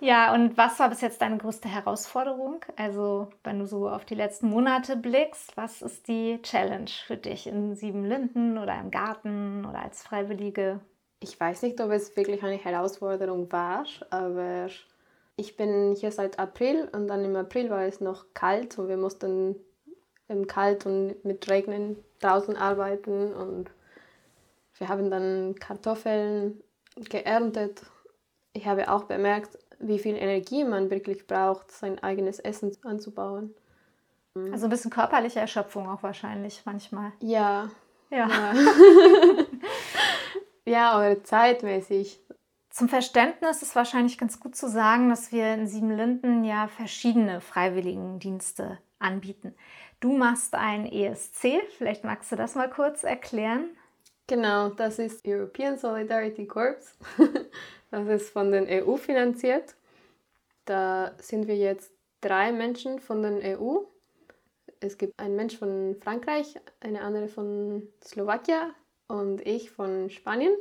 ja, 0.00 0.34
und 0.34 0.56
was 0.56 0.80
war 0.80 0.88
bis 0.88 1.00
jetzt 1.02 1.22
deine 1.22 1.38
größte 1.38 1.68
Herausforderung? 1.68 2.64
Also, 2.74 3.28
wenn 3.44 3.60
du 3.60 3.66
so 3.66 3.88
auf 3.88 4.04
die 4.04 4.16
letzten 4.16 4.50
Monate 4.50 4.96
blickst, 4.96 5.56
was 5.56 5.80
ist 5.80 6.08
die 6.08 6.42
Challenge 6.42 6.90
für 7.06 7.16
dich 7.16 7.46
in 7.46 7.76
Sieben 7.76 8.04
Linden 8.04 8.58
oder 8.58 8.76
im 8.80 8.90
Garten 8.90 9.64
oder 9.64 9.80
als 9.80 10.02
Freiwillige? 10.02 10.80
Ich 11.20 11.38
weiß 11.38 11.62
nicht, 11.62 11.80
ob 11.80 11.90
es 11.90 12.16
wirklich 12.16 12.42
eine 12.42 12.56
Herausforderung 12.56 13.50
war, 13.50 13.84
aber 14.10 14.68
ich 15.36 15.56
bin 15.56 15.94
hier 15.94 16.12
seit 16.12 16.38
April 16.38 16.88
und 16.92 17.08
dann 17.08 17.24
im 17.24 17.36
April 17.36 17.70
war 17.70 17.82
es 17.82 18.00
noch 18.00 18.26
kalt 18.34 18.78
und 18.78 18.88
wir 18.88 18.96
mussten 18.96 19.56
im 20.28 20.46
Kalt 20.46 20.86
und 20.86 21.24
mit 21.24 21.48
Regnen 21.50 21.96
draußen 22.20 22.56
arbeiten 22.56 23.32
und 23.32 23.70
wir 24.78 24.88
haben 24.88 25.10
dann 25.10 25.54
Kartoffeln 25.56 26.62
geerntet. 27.08 27.82
Ich 28.52 28.66
habe 28.66 28.90
auch 28.90 29.04
bemerkt, 29.04 29.58
wie 29.78 29.98
viel 29.98 30.16
Energie 30.16 30.64
man 30.64 30.90
wirklich 30.90 31.26
braucht, 31.26 31.70
sein 31.70 32.02
eigenes 32.02 32.38
Essen 32.38 32.76
anzubauen. 32.82 33.54
Also 34.52 34.66
ein 34.66 34.70
bisschen 34.70 34.90
körperliche 34.90 35.40
Erschöpfung 35.40 35.88
auch 35.88 36.02
wahrscheinlich 36.02 36.62
manchmal. 36.64 37.12
Ja. 37.20 37.70
Ja. 38.10 38.28
ja. 38.28 38.54
Ja, 40.68 40.98
oder 40.98 41.24
zeitmäßig. 41.24 42.20
Zum 42.68 42.90
Verständnis 42.90 43.62
ist 43.62 43.74
wahrscheinlich 43.74 44.18
ganz 44.18 44.38
gut 44.38 44.54
zu 44.54 44.68
sagen, 44.68 45.08
dass 45.08 45.32
wir 45.32 45.54
in 45.54 45.66
Siebenlinden 45.66 46.44
ja 46.44 46.68
verschiedene 46.68 47.40
Freiwilligendienste 47.40 48.78
anbieten. 48.98 49.54
Du 50.00 50.12
machst 50.16 50.54
ein 50.54 50.84
ESC, 50.84 51.62
vielleicht 51.78 52.04
magst 52.04 52.30
du 52.30 52.36
das 52.36 52.54
mal 52.54 52.68
kurz 52.68 53.02
erklären. 53.02 53.70
Genau, 54.26 54.68
das 54.68 54.98
ist 54.98 55.26
European 55.26 55.78
Solidarity 55.78 56.46
Corps. 56.46 56.96
Das 57.90 58.06
ist 58.06 58.28
von 58.28 58.52
den 58.52 58.66
EU 58.68 58.96
finanziert. 58.96 59.74
Da 60.66 61.12
sind 61.16 61.46
wir 61.46 61.56
jetzt 61.56 61.90
drei 62.20 62.52
Menschen 62.52 62.98
von 62.98 63.22
den 63.22 63.40
EU. 63.42 63.78
Es 64.80 64.98
gibt 64.98 65.18
einen 65.18 65.36
Mensch 65.36 65.56
von 65.56 65.96
Frankreich, 66.02 66.54
eine 66.80 67.00
andere 67.00 67.28
von 67.28 67.88
Slowakei 68.04 68.74
und 69.08 69.44
ich 69.46 69.70
von 69.70 70.10
Spanien. 70.10 70.54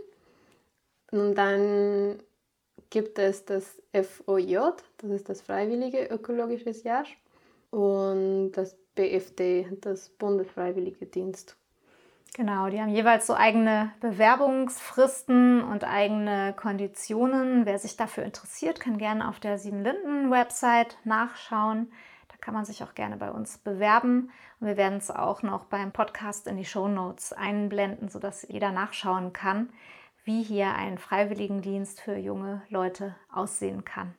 Und 1.12 1.36
dann 1.36 2.20
gibt 2.90 3.20
es 3.20 3.46
das 3.46 3.82
FOJ, 3.94 4.58
das 4.98 5.12
ist 5.12 5.30
das 5.30 5.42
Freiwillige 5.42 6.06
Ökologisches 6.06 6.84
Jahr, 6.84 7.06
und 7.70 8.52
das 8.52 8.78
BFD, 8.96 9.68
das 9.82 10.10
Bundesfreiwillige 10.10 11.06
Dienst. 11.06 11.58
Genau, 12.36 12.70
die 12.70 12.80
haben 12.80 12.90
jeweils 12.90 13.26
so 13.26 13.34
eigene 13.34 13.92
Bewerbungsfristen 14.00 15.64
und 15.64 15.84
eigene 15.84 16.54
Konditionen. 16.56 17.66
Wer 17.66 17.80
sich 17.80 17.98
dafür 17.98 18.24
interessiert, 18.24 18.80
kann 18.80 18.98
gerne 18.98 19.28
auf 19.28 19.40
der 19.40 19.58
Sieben 19.58 19.84
Linden 19.84 20.30
Website 20.30 20.98
nachschauen 21.04 21.92
kann 22.48 22.54
man 22.54 22.64
sich 22.64 22.82
auch 22.82 22.96
gerne 22.96 23.18
bei 23.18 23.30
uns 23.30 23.58
bewerben. 23.58 24.32
Und 24.62 24.68
wir 24.68 24.78
werden 24.78 25.00
es 25.00 25.12
auch 25.12 25.44
noch 25.44 25.66
beim 25.66 25.92
Podcast 25.92 26.48
in 26.48 26.56
die 26.56 26.64
Show 26.64 26.88
Notes 26.88 27.34
einblenden, 27.34 28.08
sodass 28.08 28.48
jeder 28.48 28.72
nachschauen 28.72 29.34
kann, 29.34 29.70
wie 30.24 30.44
hier 30.44 30.74
ein 30.74 30.98
Freiwilligendienst 30.98 32.00
für 32.00 32.16
junge 32.16 32.62
Leute 32.70 33.18
aussehen 33.30 33.84
kann. 33.84 34.16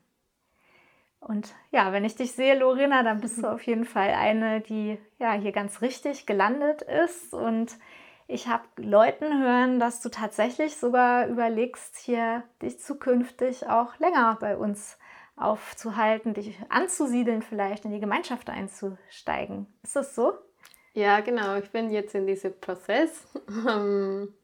Und 1.20 1.54
ja, 1.70 1.90
wenn 1.94 2.04
ich 2.04 2.16
dich 2.16 2.32
sehe, 2.32 2.58
Lorena, 2.58 3.02
dann 3.02 3.22
bist 3.22 3.38
du 3.38 3.46
auf 3.50 3.62
jeden 3.62 3.86
Fall 3.86 4.10
eine, 4.10 4.60
die 4.60 4.98
ja 5.18 5.32
hier 5.32 5.52
ganz 5.52 5.80
richtig 5.80 6.26
gelandet 6.26 6.82
ist. 6.82 7.32
Und 7.32 7.78
ich 8.26 8.46
habe 8.46 8.64
Leuten 8.76 9.42
hören, 9.42 9.80
dass 9.80 10.02
du 10.02 10.10
tatsächlich 10.10 10.76
sogar 10.76 11.28
überlegst, 11.28 11.96
hier 11.96 12.42
dich 12.60 12.78
zukünftig 12.78 13.68
auch 13.70 13.98
länger 13.98 14.36
bei 14.38 14.54
uns 14.54 14.98
aufzuhalten, 15.40 16.34
dich 16.34 16.58
anzusiedeln, 16.68 17.42
vielleicht 17.42 17.84
in 17.84 17.92
die 17.92 18.00
Gemeinschaft 18.00 18.50
einzusteigen. 18.50 19.66
Ist 19.82 19.96
das 19.96 20.14
so? 20.14 20.34
Ja, 20.94 21.20
genau. 21.20 21.56
Ich 21.56 21.70
bin 21.70 21.90
jetzt 21.90 22.14
in 22.14 22.26
diesem 22.26 22.58
Prozess. 22.60 23.26
Ähm, 23.68 24.34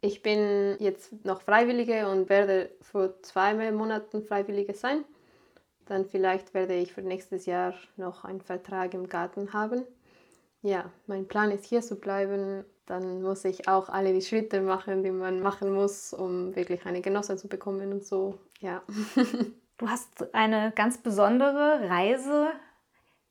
ich 0.00 0.22
bin 0.22 0.76
jetzt 0.78 1.24
noch 1.24 1.40
Freiwillige 1.40 2.08
und 2.08 2.28
werde 2.28 2.70
vor 2.80 3.20
zwei 3.22 3.72
Monaten 3.72 4.22
Freiwillige 4.22 4.74
sein. 4.74 5.04
Dann 5.86 6.04
vielleicht 6.04 6.54
werde 6.54 6.74
ich 6.74 6.92
für 6.92 7.02
nächstes 7.02 7.46
Jahr 7.46 7.74
noch 7.96 8.24
einen 8.24 8.40
Vertrag 8.40 8.94
im 8.94 9.08
Garten 9.08 9.52
haben. 9.52 9.84
Ja, 10.62 10.90
mein 11.06 11.26
Plan 11.26 11.50
ist 11.50 11.64
hier 11.64 11.80
zu 11.80 11.96
bleiben. 11.96 12.64
Dann 12.86 13.22
muss 13.22 13.44
ich 13.44 13.68
auch 13.68 13.88
alle 13.88 14.12
die 14.12 14.22
Schritte 14.22 14.60
machen, 14.60 15.02
die 15.02 15.10
man 15.10 15.40
machen 15.40 15.72
muss, 15.72 16.12
um 16.12 16.54
wirklich 16.54 16.86
eine 16.86 17.00
Genosse 17.00 17.36
zu 17.36 17.48
bekommen 17.48 17.92
und 17.92 18.04
so. 18.04 18.38
Ja. 18.60 18.82
Du 19.78 19.90
hast 19.90 20.34
eine 20.34 20.72
ganz 20.74 20.98
besondere 20.98 21.88
Reise 21.90 22.50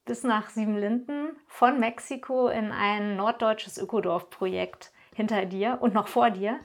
bis 0.06 0.24
nach 0.24 0.50
Siebenlinden 0.50 1.36
von 1.48 1.80
Mexiko 1.80 2.48
in 2.50 2.72
ein 2.72 3.16
norddeutsches 3.16 3.80
Ökodorf-Projekt 3.80 4.92
hinter 5.16 5.46
dir 5.46 5.80
und 5.82 5.96
noch 5.96 6.08
vor 6.08 6.30
dir. 6.30 6.60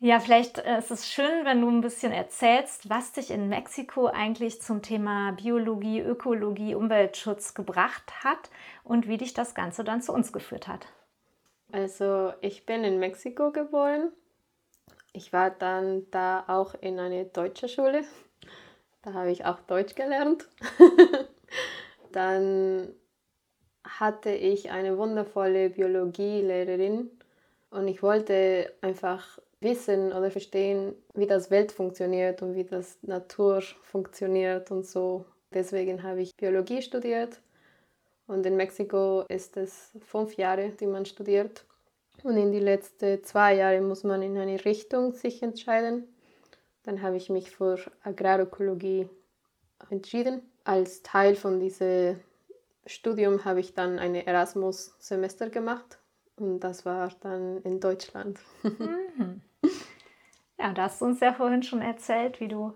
Ja, 0.00 0.20
vielleicht 0.20 0.58
äh, 0.58 0.78
ist 0.78 0.90
es 0.90 1.08
schön, 1.08 1.44
wenn 1.44 1.60
du 1.60 1.68
ein 1.68 1.80
bisschen 1.80 2.12
erzählst, 2.12 2.88
was 2.88 3.12
dich 3.12 3.30
in 3.30 3.48
Mexiko 3.48 4.06
eigentlich 4.06 4.62
zum 4.62 4.80
Thema 4.80 5.32
Biologie, 5.32 6.00
Ökologie, 6.00 6.74
Umweltschutz 6.76 7.52
gebracht 7.52 8.24
hat 8.24 8.48
und 8.84 9.08
wie 9.08 9.18
dich 9.18 9.34
das 9.34 9.54
Ganze 9.54 9.82
dann 9.82 10.00
zu 10.00 10.12
uns 10.12 10.32
geführt 10.32 10.68
hat. 10.68 10.86
Also 11.72 12.32
ich 12.40 12.64
bin 12.64 12.84
in 12.84 13.00
Mexiko 13.00 13.50
geboren. 13.50 14.12
Ich 15.12 15.32
war 15.32 15.50
dann 15.50 16.08
da 16.12 16.44
auch 16.46 16.74
in 16.80 17.00
eine 17.00 17.24
deutsche 17.24 17.68
Schule. 17.68 18.04
Da 19.02 19.12
habe 19.14 19.30
ich 19.30 19.44
auch 19.44 19.60
Deutsch 19.60 19.94
gelernt. 19.94 20.48
Dann 22.12 22.94
hatte 23.84 24.30
ich 24.30 24.70
eine 24.70 24.98
wundervolle 24.98 25.70
Biologielehrerin 25.70 27.10
und 27.70 27.88
ich 27.88 28.02
wollte 28.02 28.72
einfach 28.80 29.38
wissen 29.60 30.12
oder 30.12 30.30
verstehen, 30.30 30.94
wie 31.14 31.26
das 31.26 31.50
Welt 31.50 31.72
funktioniert 31.72 32.42
und 32.42 32.54
wie 32.54 32.64
das 32.64 32.98
Natur 33.02 33.62
funktioniert 33.82 34.70
und 34.70 34.86
so. 34.86 35.24
Deswegen 35.52 36.02
habe 36.02 36.20
ich 36.22 36.36
Biologie 36.36 36.82
studiert 36.82 37.40
Und 38.26 38.46
in 38.46 38.56
Mexiko 38.56 39.22
ist 39.28 39.56
es 39.56 39.92
fünf 40.00 40.36
Jahre, 40.36 40.70
die 40.70 40.86
man 40.86 41.06
studiert. 41.06 41.64
Und 42.24 42.36
in 42.36 42.52
die 42.52 42.60
letzten 42.60 43.24
zwei 43.24 43.54
Jahre 43.56 43.80
muss 43.80 44.04
man 44.04 44.22
in 44.22 44.36
eine 44.38 44.64
Richtung 44.64 45.12
sich 45.12 45.42
entscheiden. 45.42 46.06
Dann 46.88 47.02
habe 47.02 47.18
ich 47.18 47.28
mich 47.28 47.50
für 47.50 47.78
Agrarökologie 48.02 49.10
entschieden. 49.90 50.40
Als 50.64 51.02
Teil 51.02 51.36
von 51.36 51.60
diesem 51.60 52.18
Studium 52.86 53.44
habe 53.44 53.60
ich 53.60 53.74
dann 53.74 53.98
ein 53.98 54.14
Erasmus-Semester 54.14 55.50
gemacht 55.50 55.98
und 56.36 56.60
das 56.60 56.86
war 56.86 57.10
dann 57.20 57.58
in 57.58 57.78
Deutschland. 57.78 58.40
Mhm. 58.62 59.42
Ja, 60.58 60.72
da 60.72 60.84
hast 60.84 61.02
du 61.02 61.04
uns 61.04 61.20
ja 61.20 61.34
vorhin 61.34 61.62
schon 61.62 61.82
erzählt, 61.82 62.40
wie 62.40 62.48
du 62.48 62.72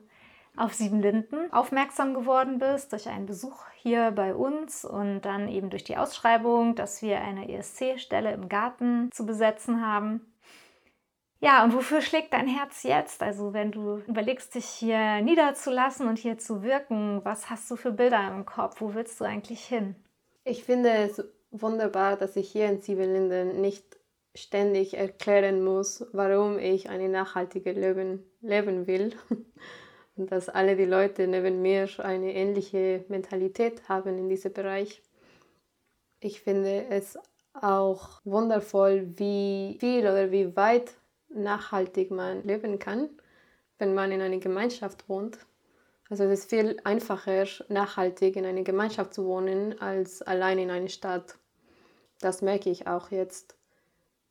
auf 0.59 0.75
Siebenlinden 0.75 1.50
aufmerksam 1.50 2.12
geworden 2.12 2.59
bist 2.59 2.92
durch 2.92 3.09
einen 3.09 3.25
Besuch 3.25 3.64
hier 3.76 4.11
bei 4.11 4.35
uns 4.35 4.85
und 4.85 5.23
dann 5.23 5.49
eben 5.49 5.71
durch 5.71 5.85
die 5.85 5.97
Ausschreibung, 5.97 6.75
dass 6.75 7.00
wir 7.00 7.23
eine 7.23 7.49
ESC-Stelle 7.49 8.33
im 8.33 8.50
Garten 8.50 9.11
zu 9.11 9.25
besetzen 9.25 9.85
haben. 9.87 10.31
Ja, 11.44 11.64
und 11.64 11.75
wofür 11.75 12.00
schlägt 12.00 12.32
dein 12.32 12.46
Herz 12.46 12.84
jetzt? 12.84 13.20
Also 13.20 13.52
wenn 13.52 13.72
du 13.72 13.96
überlegst, 14.06 14.54
dich 14.54 14.64
hier 14.64 15.20
niederzulassen 15.22 16.06
und 16.06 16.16
hier 16.16 16.38
zu 16.38 16.62
wirken, 16.62 17.20
was 17.25 17.50
hast 17.50 17.68
du 17.68 17.75
für 17.75 17.90
Bilder 17.90 18.28
im 18.28 18.46
Kopf? 18.46 18.80
Wo 18.80 18.94
willst 18.94 19.20
du 19.20 19.25
eigentlich 19.25 19.64
hin? 19.64 19.96
Ich 20.44 20.62
finde 20.62 20.90
es 20.90 21.20
wunderbar, 21.50 22.16
dass 22.16 22.37
ich 22.37 22.52
hier 22.52 22.68
in 22.68 22.80
Siebenlinden 22.80 23.61
nicht 23.61 23.84
ständig 24.37 24.96
erklären 24.96 25.64
muss, 25.64 26.06
warum 26.12 26.61
ich 26.61 26.88
eine 26.88 27.08
nachhaltige 27.08 27.72
Leben 27.72 28.22
leben 28.40 28.87
will. 28.87 29.11
Und 30.16 30.30
dass 30.30 30.49
alle 30.49 30.76
die 30.76 30.84
Leute 30.84 31.26
neben 31.26 31.61
mir 31.61 31.88
eine 31.99 32.34
ähnliche 32.34 33.04
Mentalität 33.08 33.88
haben 33.88 34.16
in 34.16 34.28
diesem 34.28 34.52
Bereich. 34.52 35.02
Ich 36.20 36.40
finde 36.40 36.87
es 36.88 37.18
auch 37.52 38.20
wundervoll, 38.25 39.08
wie 39.18 39.76
viel 39.80 40.02
oder 40.02 40.30
wie 40.30 40.54
weit 40.54 40.94
nachhaltig 41.34 42.10
man 42.10 42.42
leben 42.44 42.78
kann, 42.78 43.08
wenn 43.78 43.94
man 43.94 44.12
in 44.12 44.20
einer 44.20 44.38
Gemeinschaft 44.38 45.08
wohnt. 45.08 45.38
Also 46.10 46.24
es 46.24 46.40
ist 46.40 46.50
viel 46.50 46.78
einfacher, 46.84 47.46
nachhaltig 47.68 48.36
in 48.36 48.44
einer 48.44 48.62
Gemeinschaft 48.62 49.14
zu 49.14 49.24
wohnen, 49.24 49.80
als 49.80 50.22
allein 50.22 50.58
in 50.58 50.70
einer 50.70 50.88
Stadt. 50.88 51.36
Das 52.20 52.42
merke 52.42 52.70
ich 52.70 52.86
auch 52.86 53.10
jetzt, 53.10 53.56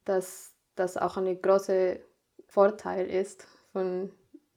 dass 0.05 0.53
das 0.75 0.97
auch 0.97 1.17
ein 1.17 1.41
großer 1.41 1.95
Vorteil 2.47 3.09
ist 3.09 3.47
von 3.71 4.11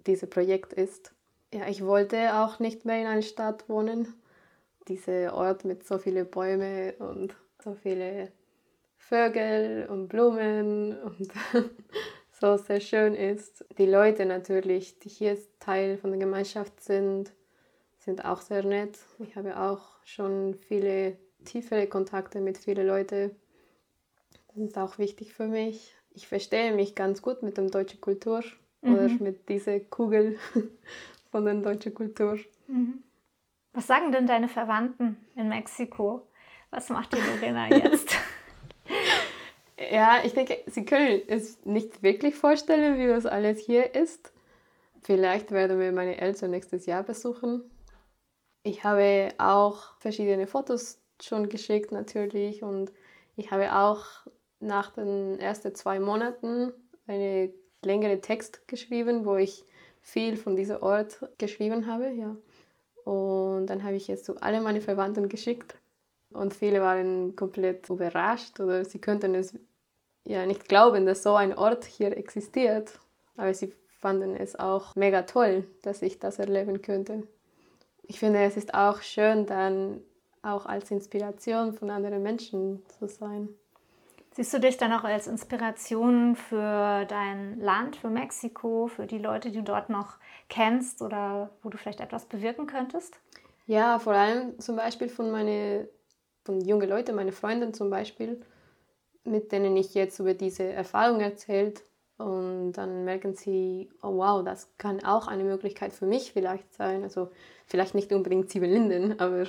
diesem 0.07 0.29
Projekt 0.31 0.73
ist. 0.73 1.15
Ja, 1.53 1.69
ich 1.69 1.85
wollte 1.85 2.35
auch 2.35 2.59
nicht 2.59 2.85
mehr 2.85 3.01
in 3.01 3.07
einer 3.07 3.23
Stadt 3.23 3.69
wohnen. 3.69 4.13
Dieser 4.89 5.35
Ort 5.35 5.65
mit 5.65 5.87
so 5.87 5.99
vielen 5.99 6.29
Bäumen 6.31 6.93
und 6.99 7.35
so 7.63 7.75
viele 7.75 8.33
Vögel 8.99 9.87
und 9.89 10.09
Blumen 10.09 11.01
und 11.01 11.33
so 12.45 12.59
sehr 12.59 12.81
schön 12.81 13.15
ist. 13.15 13.65
Die 13.79 13.87
Leute 13.87 14.27
natürlich, 14.27 14.99
die 14.99 15.09
hier 15.09 15.39
Teil 15.61 15.97
von 15.97 16.11
der 16.11 16.21
Gemeinschaft 16.21 16.79
sind, 16.83 17.33
sind 17.99 18.25
auch 18.27 18.43
sehr 18.43 18.63
nett. 18.63 18.99
Ich 19.19 19.35
habe 19.37 19.59
auch 19.59 19.81
schon 20.05 20.55
viele 20.55 21.17
tiefere 21.47 21.87
Kontakte 21.87 22.41
mit 22.41 22.59
vielen 22.59 22.87
Leuten. 22.87 23.31
Das 24.49 24.57
ist 24.59 24.77
auch 24.77 24.99
wichtig 24.99 25.33
für 25.33 25.47
mich. 25.47 25.95
Ich 26.11 26.29
verstehe 26.29 26.75
mich 26.75 26.95
ganz 26.95 27.23
gut 27.23 27.43
mit 27.43 27.57
der 27.57 27.71
deutschen 27.71 28.03
Kultur 28.03 28.43
mhm. 28.83 28.95
oder 28.95 29.09
mit 29.09 29.49
dieser 29.49 29.81
Kugel 29.81 30.39
von 31.31 31.47
der 31.47 31.55
deutschen 31.55 31.95
Kultur. 31.95 32.39
Mhm. 32.67 33.03
Was 33.73 33.87
sagen 33.87 34.13
denn 34.13 34.27
deine 34.27 34.49
Verwandten 34.49 35.17
in 35.35 35.49
Mexiko? 35.49 36.27
Was 36.71 36.91
macht 36.91 37.15
die 37.15 37.21
Lorena 37.21 37.69
jetzt? 37.69 38.19
Ja, 39.91 40.21
ich 40.25 40.35
denke, 40.35 40.59
Sie 40.67 40.85
können 40.85 41.23
es 41.27 41.65
nicht 41.65 42.03
wirklich 42.03 42.35
vorstellen, 42.35 42.99
wie 42.99 43.07
das 43.07 43.27
alles 43.27 43.59
hier 43.59 43.95
ist. 43.95 44.33
Vielleicht 45.03 45.51
werden 45.51 45.79
wir 45.79 45.93
meine 45.93 46.19
Eltern 46.19 46.51
nächstes 46.51 46.87
Jahr 46.87 47.03
besuchen. 47.03 47.71
Ich 48.63 48.85
habe 48.85 49.29
auch 49.39 49.99
verschiedene 50.01 50.47
Fotos 50.47 50.99
schon 51.21 51.49
geschickt 51.49 51.93
natürlich 51.93 52.63
und 52.63 52.93
ich 53.37 53.51
habe 53.51 53.75
auch 53.75 54.05
nach 54.61 54.91
den 54.93 55.39
ersten 55.39 55.75
zwei 55.75 56.01
Monaten 56.01 56.73
eine 57.07 57.53
längere 57.85 58.21
Text 58.21 58.67
geschrieben, 58.67 59.27
wo 59.27 59.37
ich 59.37 59.65
viel 60.01 60.37
von 60.37 60.57
diesem 60.57 60.83
Ort 60.83 61.29
geschrieben 61.39 61.87
habe. 61.87 62.11
Ja. 62.11 62.37
Und 63.05 63.67
dann 63.67 63.83
habe 63.83 63.97
ich 63.97 64.09
es 64.09 64.23
zu 64.25 64.41
alle 64.41 64.61
meine 64.61 64.81
Verwandten 64.81 65.29
geschickt 65.29 65.77
und 66.31 66.55
viele 66.55 66.81
waren 66.81 67.37
komplett 67.37 67.89
überrascht 67.91 68.59
oder 68.61 68.85
sie 68.85 69.01
könnten 69.01 69.35
es 69.35 69.59
ja 70.25 70.47
nicht 70.47 70.69
glauben, 70.69 71.07
dass 71.07 71.23
so 71.23 71.35
ein 71.35 71.57
Ort 71.57 71.85
hier 71.85 72.17
existiert. 72.17 72.99
Aber 73.37 73.53
sie 73.55 73.73
fanden 74.01 74.37
es 74.37 74.59
auch 74.59 74.95
mega 74.97 75.23
toll, 75.23 75.67
dass 75.83 76.03
ich 76.03 76.19
das 76.19 76.39
erleben 76.39 76.83
könnte. 76.83 77.27
Ich 78.03 78.19
finde, 78.19 78.43
es 78.43 78.57
ist 78.57 78.75
auch 78.75 79.01
schön, 79.01 79.47
dann 79.47 80.03
auch 80.43 80.67
als 80.67 80.91
Inspiration 80.91 81.73
von 81.73 81.91
anderen 81.91 82.23
Menschen 82.23 82.83
zu 82.99 83.09
sein. 83.09 83.49
Siehst 84.33 84.53
du 84.53 84.59
dich 84.59 84.77
dann 84.77 84.93
auch 84.93 85.05
als 85.05 85.27
Inspiration 85.27 86.35
für 86.35 87.05
dein 87.05 87.61
Land, 87.61 87.97
für 87.97 88.11
Mexiko, 88.11 88.89
für 88.89 89.07
die 89.07 89.19
Leute, 89.19 89.51
die 89.51 89.59
du 89.59 89.63
dort 89.63 89.91
noch 89.91 90.17
kennst 90.49 91.03
oder 91.03 91.51
wo 91.63 91.71
du 91.71 91.79
vielleicht 91.79 92.01
etwas 92.01 92.27
bewirken 92.27 92.67
könntest? 92.67 93.19
Ja, 93.67 93.99
vor 93.99 94.15
allem 94.15 94.59
zum 94.59 94.77
Beispiel 94.77 95.09
von 95.09 95.31
meinen 95.31 95.89
von 96.45 96.61
jungen 96.61 96.89
Leuten, 96.89 97.15
meine 97.15 97.33
Freundin 97.33 97.73
zum 97.73 97.89
Beispiel, 97.91 98.45
mit 99.25 99.53
denen 99.53 99.77
ich 99.77 99.95
jetzt 99.95 100.19
über 100.19 100.35
diese 100.35 100.65
Erfahrung 100.65 101.21
erzählt 101.21 101.83
und 102.19 102.73
dann 102.73 103.05
merken 103.05 103.35
sie, 103.35 103.91
oh 104.03 104.17
wow, 104.17 104.45
das 104.45 104.69
kann 104.79 105.05
auch 105.05 105.27
eine 105.27 105.43
Möglichkeit 105.43 105.93
für 105.93 106.07
mich 106.07 106.33
vielleicht 106.33 106.73
sein. 106.73 107.03
Also 107.03 107.31
vielleicht 107.67 107.95
nicht 107.95 108.13
unbedingt 108.13 108.51
Siebenlinden, 108.51 109.19
aber, 109.19 109.47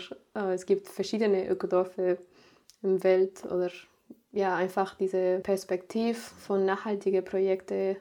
es 0.52 0.66
gibt 0.66 0.88
verschiedene 0.88 1.48
Ökodorfe 1.48 2.18
im 2.82 3.04
Welt 3.04 3.46
oder 3.46 3.70
ja, 4.32 4.56
einfach 4.56 4.96
diese 4.96 5.40
Perspektive 5.40 6.18
von 6.18 6.66
nachhaltigen 6.66 7.24
Projekten 7.24 7.98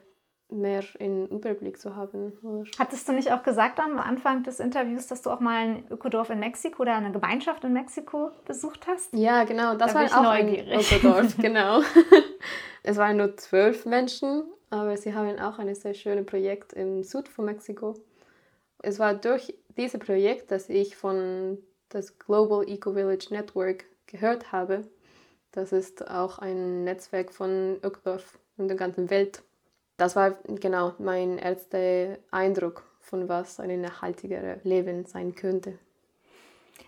mehr 0.61 0.83
in 0.99 1.27
Überblick 1.27 1.77
zu 1.77 1.95
haben. 1.95 2.33
Hattest 2.79 3.07
du 3.07 3.13
nicht 3.13 3.31
auch 3.31 3.43
gesagt 3.43 3.79
am 3.79 3.99
Anfang 3.99 4.43
des 4.43 4.59
Interviews, 4.59 5.07
dass 5.07 5.21
du 5.21 5.29
auch 5.29 5.39
mal 5.39 5.57
ein 5.57 5.83
Ökodorf 5.89 6.29
in 6.29 6.39
Mexiko 6.39 6.83
oder 6.83 6.95
eine 6.95 7.11
Gemeinschaft 7.11 7.63
in 7.63 7.73
Mexiko 7.73 8.31
besucht 8.45 8.87
hast? 8.87 9.13
Ja, 9.13 9.43
genau. 9.43 9.75
Das 9.75 9.93
da 9.93 9.99
war 9.99 10.19
auch 10.19 10.23
neugierig. 10.23 10.71
ein 10.71 10.79
Ökodorf, 10.79 11.37
genau. 11.41 11.81
es 12.83 12.97
waren 12.97 13.17
nur 13.17 13.35
zwölf 13.37 13.85
Menschen, 13.85 14.43
aber 14.69 14.97
sie 14.97 15.13
haben 15.13 15.39
auch 15.39 15.59
ein 15.59 15.73
sehr 15.75 15.93
schönes 15.93 16.25
Projekt 16.25 16.73
im 16.73 17.03
Süd 17.03 17.27
von 17.27 17.45
Mexiko. 17.45 17.95
Es 18.79 18.99
war 18.99 19.13
durch 19.13 19.53
dieses 19.77 19.99
Projekt, 19.99 20.51
dass 20.51 20.69
ich 20.69 20.95
von 20.95 21.57
das 21.89 22.17
Global 22.19 22.67
Eco 22.67 22.93
Village 22.93 23.27
Network 23.29 23.85
gehört 24.07 24.51
habe. 24.51 24.81
Das 25.51 25.71
ist 25.71 26.09
auch 26.09 26.39
ein 26.39 26.83
Netzwerk 26.83 27.31
von 27.31 27.79
Ökodorf 27.81 28.37
in 28.57 28.67
der 28.67 28.77
ganzen 28.77 29.09
Welt 29.09 29.43
das 29.97 30.15
war 30.15 30.31
genau 30.45 30.93
mein 30.99 31.37
erster 31.37 32.17
Eindruck 32.31 32.83
von 32.99 33.29
was 33.29 33.59
ein 33.59 33.81
nachhaltigeres 33.81 34.63
Leben 34.63 35.05
sein 35.05 35.35
könnte. 35.35 35.77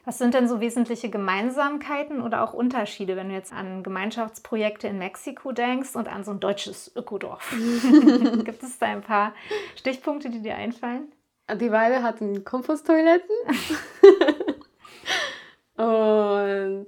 Was 0.03 0.17
sind 0.17 0.33
denn 0.33 0.47
so 0.47 0.61
wesentliche 0.61 1.09
Gemeinsamkeiten 1.09 2.21
oder 2.21 2.41
auch 2.41 2.53
Unterschiede, 2.53 3.17
wenn 3.17 3.27
du 3.29 3.35
jetzt 3.35 3.51
an 3.51 3.83
Gemeinschaftsprojekte 3.83 4.87
in 4.87 4.97
Mexiko 4.97 5.51
denkst 5.51 5.95
und 5.95 6.07
an 6.07 6.23
so 6.23 6.31
ein 6.31 6.39
deutsches 6.39 6.93
Ökodorf? 6.95 7.49
Gibt 8.45 8.63
es 8.63 8.79
da 8.79 8.85
ein 8.85 9.01
paar 9.01 9.33
Stichpunkte, 9.75 10.29
die 10.29 10.41
dir 10.41 10.55
einfallen? 10.55 11.11
Die 11.53 11.69
beide 11.69 12.03
hatten 12.03 12.43
Komposttoiletten 12.45 13.35
und 15.77 16.87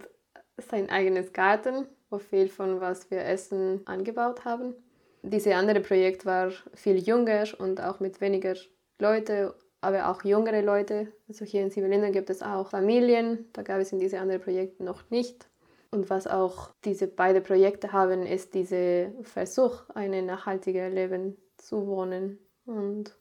sein 0.69 0.89
eigenes 0.89 1.33
Garten, 1.33 1.87
wo 2.09 2.19
viel 2.19 2.49
von 2.49 2.81
was 2.81 3.11
wir 3.11 3.25
essen 3.25 3.81
angebaut 3.85 4.45
haben. 4.45 4.75
Dieses 5.21 5.53
andere 5.53 5.81
Projekt 5.81 6.25
war 6.25 6.51
viel 6.73 6.97
jünger 6.97 7.45
und 7.57 7.81
auch 7.81 7.99
mit 7.99 8.21
weniger 8.21 8.55
Leute, 8.99 9.53
aber 9.81 10.09
auch 10.09 10.23
jüngere 10.23 10.61
Leute. 10.61 11.11
Also 11.27 11.45
hier 11.45 11.61
in 11.61 11.71
Siebenlinden 11.71 12.11
gibt 12.11 12.29
es 12.29 12.41
auch 12.41 12.69
Familien, 12.69 13.49
da 13.53 13.61
gab 13.61 13.79
es 13.79 13.91
in 13.91 13.99
diesem 13.99 14.19
anderen 14.19 14.41
Projekt 14.41 14.79
noch 14.79 15.09
nicht. 15.09 15.49
Und 15.91 16.09
was 16.09 16.27
auch 16.27 16.71
diese 16.85 17.07
beiden 17.07 17.43
Projekte 17.43 17.91
haben, 17.91 18.25
ist 18.25 18.53
dieser 18.53 19.11
Versuch, 19.23 19.89
ein 19.95 20.25
nachhaltiges 20.25 20.93
Leben 20.93 21.35
zu 21.57 21.87
wohnen 21.87 22.37
und 22.65 23.15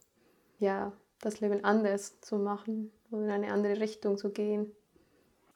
ja, 0.59 0.93
das 1.19 1.41
Leben 1.41 1.65
anders 1.65 2.21
zu 2.21 2.37
machen 2.37 2.91
und 3.09 3.23
in 3.23 3.31
eine 3.31 3.51
andere 3.51 3.79
Richtung 3.79 4.17
zu 4.17 4.29
gehen. 4.29 4.71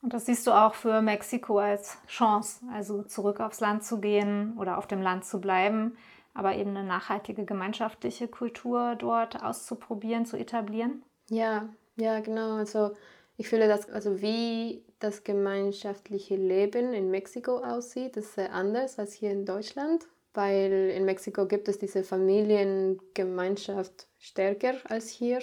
Und 0.02 0.14
das 0.14 0.26
siehst 0.26 0.48
du 0.48 0.52
auch 0.52 0.74
für 0.74 1.02
Mexiko 1.02 1.60
als 1.60 1.98
Chance, 2.08 2.66
also 2.74 3.04
zurück 3.04 3.40
aufs 3.40 3.62
Land 3.62 3.86
zu 3.86 4.02
gehen 4.02 4.58
oder 4.58 4.78
auf 4.78 4.88
dem 4.88 5.02
Land 5.02 5.24
zu 5.24 5.40
bleiben 5.40 5.96
aber 6.34 6.56
eben 6.56 6.72
eine 6.72 6.84
nachhaltige 6.88 7.46
gemeinschaftliche 7.46 8.28
Kultur 8.28 8.96
dort 8.98 9.44
auszuprobieren, 9.44 10.26
zu 10.26 10.38
etablieren? 10.38 11.04
Ja, 11.30 11.70
ja, 11.96 12.20
genau. 12.22 12.56
Also 12.56 12.92
Ich 13.38 13.50
fühle, 13.50 13.68
dass 13.68 13.90
also 13.90 14.22
wie 14.22 14.84
das 15.00 15.24
gemeinschaftliche 15.24 16.36
Leben 16.36 16.94
in 16.94 17.10
Mexiko 17.12 17.58
aussieht, 17.58 18.16
ist 18.18 18.34
sehr 18.36 18.54
anders 18.54 19.00
als 19.00 19.14
hier 19.14 19.32
in 19.32 19.46
Deutschland, 19.46 20.06
weil 20.34 20.92
in 20.96 21.06
Mexiko 21.06 21.46
gibt 21.48 21.68
es 21.68 21.78
diese 21.80 22.04
Familiengemeinschaft 22.04 24.08
stärker 24.20 24.76
als 24.90 25.10
hier. 25.10 25.40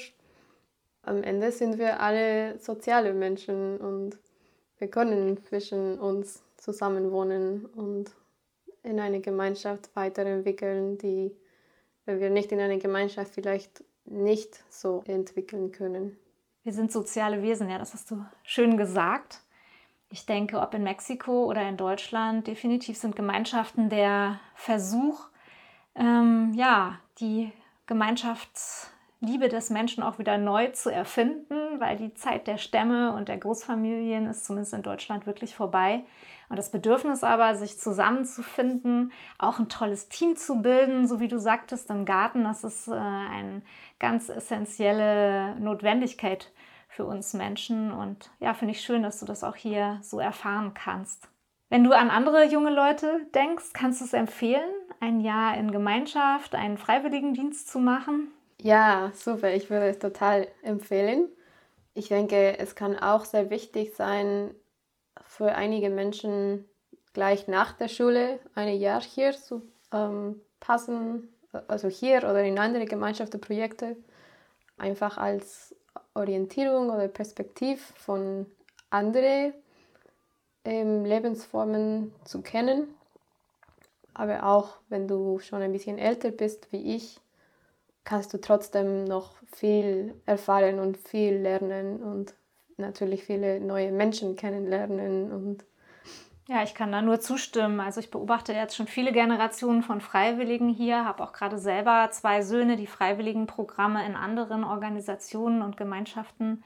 Am 1.03 1.23
Ende 1.23 1.51
sind 1.53 1.79
wir 1.79 2.01
alle 2.01 2.59
soziale 2.59 3.13
Menschen 3.15 3.79
und 3.79 4.19
wir 4.79 4.89
können 4.89 5.43
zwischen 5.45 5.99
uns 5.99 6.43
zusammenwohnen 6.57 7.67
und 7.67 8.11
in 8.83 9.01
eine 9.01 9.21
Gemeinschaft 9.21 9.95
weiterentwickeln, 9.95 10.99
die 10.99 11.35
wir 12.07 12.31
nicht 12.31 12.51
in 12.53 12.61
einer 12.61 12.79
Gemeinschaft 12.79 13.35
vielleicht 13.35 13.85
nicht 14.05 14.65
so 14.69 15.03
entwickeln 15.07 15.73
können. 15.73 16.17
Wir 16.63 16.73
sind 16.73 16.93
soziale 16.93 17.43
Wesen, 17.43 17.71
ja, 17.71 17.79
das 17.79 17.95
hast 17.95 18.11
du 18.11 18.25
schön 18.43 18.77
gesagt. 18.77 19.41
Ich 20.11 20.27
denke, 20.27 20.61
ob 20.61 20.75
in 20.75 20.83
Mexiko 20.83 21.45
oder 21.45 21.69
in 21.69 21.77
Deutschland, 21.77 22.47
definitiv 22.47 22.97
sind 22.97 23.15
Gemeinschaften 23.15 23.89
der 23.89 24.41
Versuch, 24.55 25.29
ähm, 25.95 26.53
ja, 26.55 26.99
die 27.21 27.53
Gemeinschaftsliebe 29.21 29.49
des 29.49 29.71
Menschen 29.71 30.03
auch 30.03 30.19
wieder 30.19 30.39
neu 30.39 30.69
zu 30.69 30.91
erfinden, 30.91 31.79
weil 31.79 31.97
die 31.97 32.15
Zeit 32.15 32.47
der 32.47 32.57
Stämme 32.57 33.13
und 33.13 33.29
der 33.29 33.37
Großfamilien 33.37 34.27
ist 34.27 34.45
zumindest 34.45 34.73
in 34.73 34.83
Deutschland 34.83 35.27
wirklich 35.27 35.55
vorbei. 35.55 36.05
Und 36.49 36.57
das 36.57 36.71
Bedürfnis 36.71 37.23
aber, 37.23 37.55
sich 37.55 37.79
zusammenzufinden, 37.79 39.13
auch 39.39 39.59
ein 39.59 39.69
tolles 39.69 40.09
Team 40.09 40.37
zu 40.37 40.63
bilden, 40.63 41.07
so 41.07 41.21
wie 41.21 41.29
du 41.29 41.39
sagtest 41.39 41.91
im 41.91 42.05
Garten, 42.05 42.45
das 42.45 42.65
ist 42.65 42.89
äh, 42.89 42.93
eine 42.93 43.63
ganz 43.99 44.31
essentielle 44.31 45.55
Notwendigkeit 45.61 46.51
für 46.89 47.05
uns 47.05 47.35
Menschen. 47.35 47.93
Und 47.93 48.31
ja, 48.41 48.55
finde 48.55 48.73
ich 48.73 48.81
schön, 48.81 49.03
dass 49.03 49.21
du 49.21 49.27
das 49.27 49.45
auch 49.45 49.57
hier 49.57 49.99
so 50.03 50.19
erfahren 50.19 50.73
kannst. 50.75 51.29
Wenn 51.69 51.85
du 51.85 51.93
an 51.93 52.11
andere 52.11 52.47
junge 52.47 52.71
Leute 52.71 53.27
denkst, 53.35 53.73
kannst 53.75 54.01
du 54.01 54.07
es 54.07 54.13
empfehlen, 54.13 54.71
ein 54.99 55.21
Jahr 55.21 55.57
in 55.57 55.71
Gemeinschaft, 55.71 56.57
einen 56.57 56.79
Freiwilligendienst 56.79 57.69
zu 57.69 57.79
machen? 57.79 58.33
Ja, 58.63 59.11
super. 59.15 59.53
Ich 59.55 59.71
würde 59.71 59.89
es 59.89 59.99
total 59.99 60.47
empfehlen. 60.63 61.29
Ich 61.95 62.09
denke, 62.09 62.59
es 62.59 62.75
kann 62.75 62.99
auch 62.99 63.25
sehr 63.25 63.51
wichtig 63.51 63.95
sein, 63.97 64.55
für 65.27 65.55
einige 65.55 65.91
Menschen 65.91 66.69
gleich 67.13 67.49
nach 67.49 67.73
der 67.73 67.89
Schule 67.89 68.39
ein 68.55 68.79
Jahr 68.79 69.01
hier 69.01 69.33
zu 69.33 69.63
ähm, 69.93 70.41
passen, 70.61 71.29
also 71.69 71.89
hier 71.89 72.19
oder 72.19 72.43
in 72.45 72.59
andere 72.59 72.85
Gemeinschaftsprojekte, 72.85 73.97
einfach 74.77 75.19
als 75.19 75.75
Orientierung 76.15 76.91
oder 76.91 77.09
Perspektiv 77.09 77.93
von 77.97 78.47
anderen 78.91 79.55
ähm, 80.65 81.05
Lebensformen 81.05 82.13
zu 82.25 82.43
kennen. 82.43 82.95
Aber 84.15 84.45
auch 84.45 84.77
wenn 84.89 85.09
du 85.09 85.39
schon 85.39 85.63
ein 85.63 85.73
bisschen 85.73 85.99
älter 85.99 86.31
bist 86.31 86.73
wie 86.73 86.95
ich, 86.97 87.21
kannst 88.05 88.33
du 88.33 88.41
trotzdem 88.41 89.05
noch 89.05 89.37
viel 89.53 90.15
erfahren 90.27 90.79
und 90.79 90.97
viel 90.97 91.35
lernen 91.35 92.03
und 92.03 92.35
natürlich 92.77 93.25
viele 93.25 93.61
neue 93.61 93.93
Menschen 93.93 94.37
kennenlernen 94.37 95.33
und 95.33 95.65
ja, 96.49 96.65
ich 96.65 96.75
kann 96.75 96.91
da 96.91 97.01
nur 97.01 97.21
zustimmen. 97.21 97.79
Also 97.79 98.01
ich 98.01 98.11
beobachte 98.11 98.53
jetzt 98.53 98.75
schon 98.75 98.89
viele 98.89 99.13
Generationen 99.13 99.85
von 99.85 100.01
Freiwilligen 100.01 100.69
hier, 100.69 101.05
habe 101.05 101.23
auch 101.23 101.33
gerade 101.33 101.59
selber 101.59 102.09
zwei 102.11 102.43
Söhne, 102.43 102.75
die 102.75 102.89
Freiwilligenprogramme 102.89 104.05
in 104.05 104.17
anderen 104.17 104.65
Organisationen 104.65 105.63
und 105.63 105.77
Gemeinschaften 105.77 106.65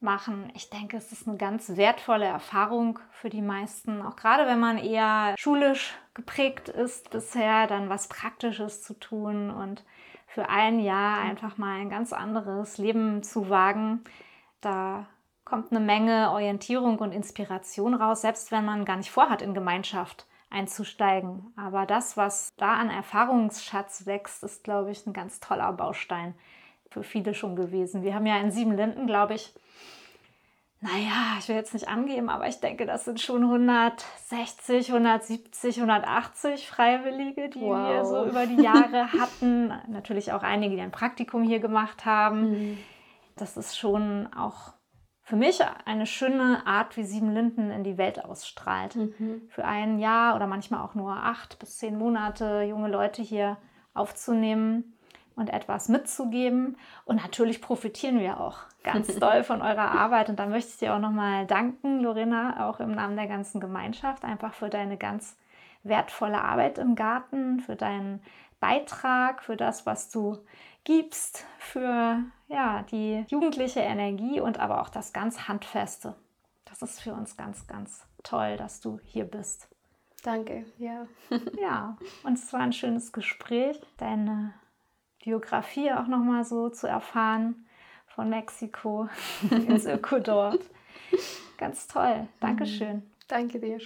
machen. 0.00 0.50
Ich 0.54 0.70
denke, 0.70 0.96
es 0.96 1.12
ist 1.12 1.28
eine 1.28 1.36
ganz 1.36 1.76
wertvolle 1.76 2.24
Erfahrung 2.24 2.98
für 3.10 3.28
die 3.28 3.42
meisten, 3.42 4.00
auch 4.00 4.16
gerade 4.16 4.46
wenn 4.46 4.58
man 4.58 4.78
eher 4.78 5.34
schulisch 5.36 5.98
geprägt 6.20 6.68
ist 6.68 7.10
bisher, 7.10 7.66
dann 7.66 7.88
was 7.88 8.08
Praktisches 8.08 8.82
zu 8.82 8.92
tun 8.92 9.50
und 9.50 9.82
für 10.26 10.48
ein 10.50 10.78
Jahr 10.78 11.18
einfach 11.18 11.56
mal 11.56 11.80
ein 11.80 11.88
ganz 11.88 12.12
anderes 12.12 12.76
Leben 12.76 13.22
zu 13.22 13.48
wagen. 13.48 14.04
Da 14.60 15.06
kommt 15.46 15.72
eine 15.72 15.80
Menge 15.80 16.30
Orientierung 16.30 16.98
und 16.98 17.12
Inspiration 17.12 17.94
raus, 17.94 18.20
selbst 18.20 18.52
wenn 18.52 18.66
man 18.66 18.84
gar 18.84 18.96
nicht 18.96 19.10
vorhat, 19.10 19.40
in 19.40 19.54
Gemeinschaft 19.54 20.26
einzusteigen. 20.50 21.54
Aber 21.56 21.86
das, 21.86 22.18
was 22.18 22.50
da 22.58 22.74
an 22.74 22.90
Erfahrungsschatz 22.90 24.04
wächst, 24.04 24.44
ist, 24.44 24.62
glaube 24.62 24.90
ich, 24.90 25.06
ein 25.06 25.14
ganz 25.14 25.40
toller 25.40 25.72
Baustein 25.72 26.34
für 26.90 27.02
viele 27.02 27.32
schon 27.32 27.56
gewesen. 27.56 28.02
Wir 28.02 28.14
haben 28.14 28.26
ja 28.26 28.36
in 28.38 28.52
Siebenlinden, 28.52 29.06
glaube 29.06 29.34
ich, 29.34 29.54
naja, 30.82 31.36
ich 31.38 31.48
will 31.48 31.56
jetzt 31.56 31.74
nicht 31.74 31.88
angeben, 31.88 32.30
aber 32.30 32.48
ich 32.48 32.58
denke, 32.60 32.86
das 32.86 33.04
sind 33.04 33.20
schon 33.20 33.42
160, 33.42 34.88
170, 34.88 35.76
180 35.76 36.66
Freiwillige, 36.66 37.50
die 37.50 37.60
wow. 37.60 37.88
wir 37.88 38.04
so 38.06 38.24
über 38.24 38.46
die 38.46 38.62
Jahre 38.62 39.12
hatten. 39.12 39.74
Natürlich 39.88 40.32
auch 40.32 40.42
einige, 40.42 40.76
die 40.76 40.80
ein 40.80 40.90
Praktikum 40.90 41.42
hier 41.42 41.60
gemacht 41.60 42.06
haben. 42.06 42.50
Mhm. 42.50 42.78
Das 43.36 43.58
ist 43.58 43.76
schon 43.76 44.32
auch 44.32 44.72
für 45.22 45.36
mich 45.36 45.60
eine 45.84 46.06
schöne 46.06 46.66
Art, 46.66 46.96
wie 46.96 47.04
Sieben 47.04 47.32
Linden 47.34 47.70
in 47.70 47.84
die 47.84 47.98
Welt 47.98 48.24
ausstrahlt. 48.24 48.96
Mhm. 48.96 49.42
Für 49.48 49.66
ein 49.66 49.98
Jahr 49.98 50.34
oder 50.34 50.46
manchmal 50.46 50.80
auch 50.80 50.94
nur 50.94 51.12
acht 51.12 51.58
bis 51.58 51.76
zehn 51.76 51.98
Monate 51.98 52.62
junge 52.62 52.88
Leute 52.88 53.20
hier 53.20 53.58
aufzunehmen 53.92 54.94
und 55.36 55.50
etwas 55.50 55.88
mitzugeben. 55.88 56.76
Und 57.04 57.16
natürlich 57.16 57.60
profitieren 57.60 58.20
wir 58.20 58.40
auch 58.40 58.58
ganz 58.82 59.14
doll 59.18 59.42
von 59.44 59.62
eurer 59.62 59.92
Arbeit. 59.92 60.28
Und 60.28 60.38
da 60.38 60.46
möchte 60.46 60.70
ich 60.70 60.78
dir 60.78 60.94
auch 60.94 61.00
nochmal 61.00 61.46
danken, 61.46 62.00
Lorena, 62.00 62.68
auch 62.68 62.80
im 62.80 62.92
Namen 62.92 63.16
der 63.16 63.26
ganzen 63.26 63.60
Gemeinschaft, 63.60 64.24
einfach 64.24 64.54
für 64.54 64.68
deine 64.68 64.96
ganz 64.96 65.36
wertvolle 65.82 66.42
Arbeit 66.42 66.78
im 66.78 66.94
Garten, 66.94 67.60
für 67.60 67.76
deinen 67.76 68.20
Beitrag, 68.60 69.42
für 69.42 69.56
das, 69.56 69.86
was 69.86 70.10
du 70.10 70.38
gibst, 70.84 71.46
für 71.58 72.22
ja, 72.48 72.82
die 72.90 73.24
jugendliche 73.28 73.80
Energie 73.80 74.40
und 74.40 74.58
aber 74.58 74.82
auch 74.82 74.88
das 74.88 75.12
ganz 75.12 75.48
Handfeste. 75.48 76.14
Das 76.66 76.82
ist 76.82 77.00
für 77.00 77.12
uns 77.12 77.36
ganz, 77.36 77.66
ganz 77.66 78.06
toll, 78.22 78.56
dass 78.56 78.80
du 78.80 79.00
hier 79.04 79.24
bist. 79.24 79.68
Danke, 80.22 80.66
ja. 80.78 81.06
ja, 81.60 81.96
und 82.24 82.34
es 82.34 82.52
war 82.52 82.60
ein 82.60 82.74
schönes 82.74 83.12
Gespräch, 83.12 83.80
deine 83.96 84.52
Biografie 85.22 85.92
auch 85.92 86.06
nochmal 86.06 86.44
so 86.44 86.68
zu 86.70 86.86
erfahren 86.86 87.66
von 88.06 88.30
Mexiko 88.30 89.08
ins 89.50 89.86
Ökodorf. 89.86 90.58
Ganz 91.58 91.86
toll. 91.86 92.26
Dankeschön. 92.40 93.02
Danke 93.28 93.60
dir. 93.60 93.78